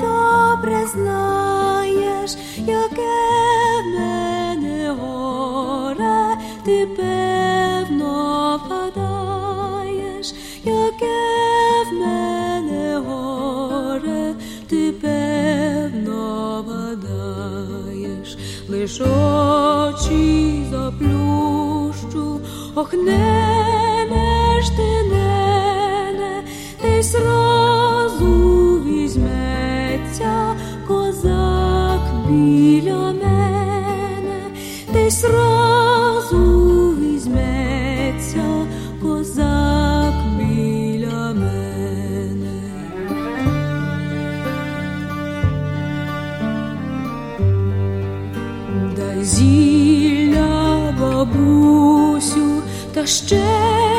добре 0.00 0.86
знаєш, 0.86 2.30
яке 2.56 3.18
в 3.82 3.98
мене 3.98 4.96
горе, 5.00 6.36
ти 6.64 6.88
певно 6.96 8.60
вгадаєш, 8.66 10.34
яке 10.64 11.20
в 11.90 11.94
мене 12.00 13.02
горе, 13.06 14.34
ти 14.68 14.92
певно 14.92 16.64
вгадаєш, 16.66 18.38
лиш 18.68 19.00
очі 19.00 20.64
заплющу, 20.70 22.40
ох 22.74 22.92
не 22.92 23.50
ти 24.76 25.02
мене, 25.10 25.69
десь 27.00 27.14
разу 27.14 28.80
візьметься 28.86 30.56
козак 30.88 32.00
біля 32.28 33.12
мене, 33.12 34.40
десь 34.92 35.24
разу 35.24 36.94
візьметься 37.00 38.66
козак 39.02 40.14
біля 40.38 41.32
мене. 41.32 42.62
Дай 48.96 49.24
зілля 49.24 50.94
бабусю, 51.00 52.62
та 52.94 53.06
ще 53.06 53.89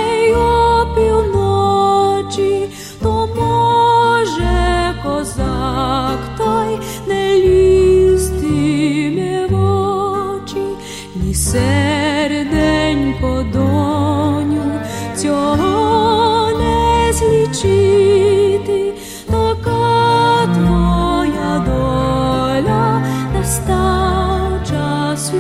серденько 11.51 13.45
доню, 13.53 14.79
цього 15.15 16.51
не 16.59 17.13
злічити, 17.13 18.93
така 19.27 20.45
твоя 20.55 21.59
доля 21.65 23.01
настав 23.33 24.61
час. 24.69 25.33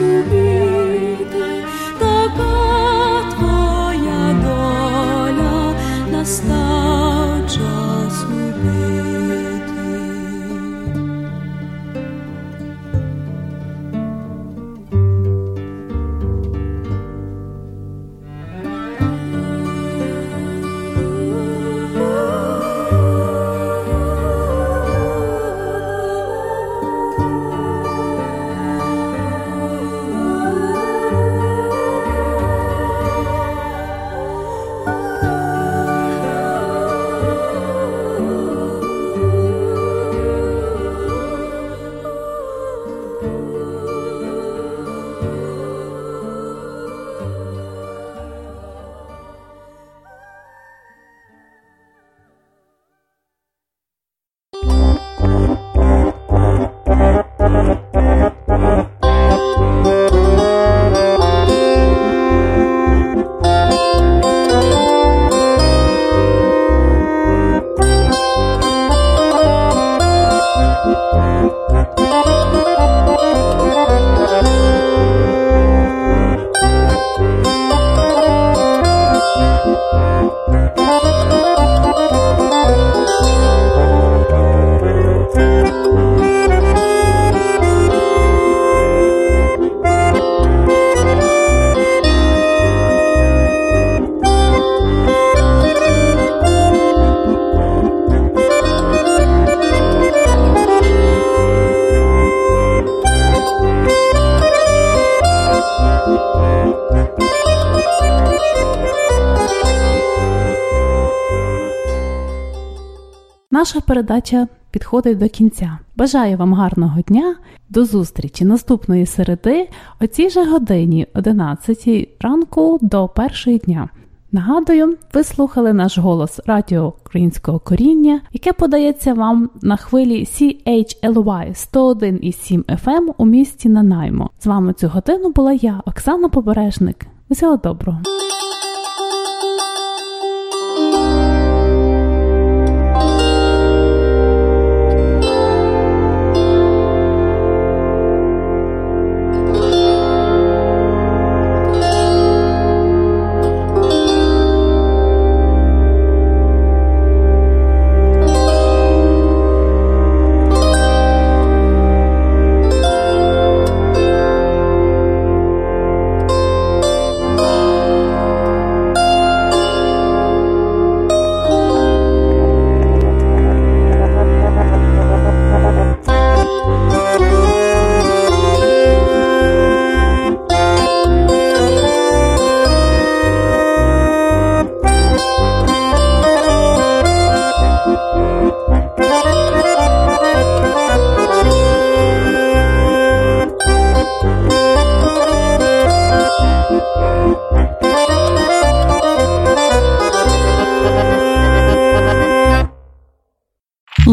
Наша 113.61 113.81
передача 113.81 114.47
підходить 114.71 115.17
до 115.17 115.29
кінця. 115.29 115.77
Бажаю 115.95 116.37
вам 116.37 116.53
гарного 116.53 117.01
дня. 117.01 117.35
До 117.69 117.85
зустрічі 117.85 118.45
наступної 118.45 119.05
середи 119.05 119.69
о 119.99 120.07
цій 120.07 120.29
же 120.29 120.45
годині, 120.45 121.07
11 121.13 122.09
ранку 122.19 122.79
до 122.81 123.07
першої 123.07 123.57
дня. 123.57 123.89
Нагадую, 124.31 124.97
ви 125.13 125.23
слухали 125.23 125.73
наш 125.73 125.97
голос 125.97 126.39
Радіо 126.45 126.93
Українського 127.05 127.59
коріння, 127.59 128.21
яке 128.33 128.53
подається 128.53 129.13
вам 129.13 129.49
на 129.61 129.77
хвилі 129.77 130.23
CHLY 130.23 131.55
101,7 131.73 132.63
FM 132.63 133.13
у 133.17 133.25
місті 133.25 133.69
Нанаймо. 133.69 134.29
З 134.39 134.45
вами 134.45 134.73
цю 134.73 134.87
годину 134.87 135.31
була 135.31 135.53
я, 135.53 135.81
Оксана 135.85 136.29
Побережник. 136.29 137.05
Усього 137.29 137.57
доброго! 137.57 138.01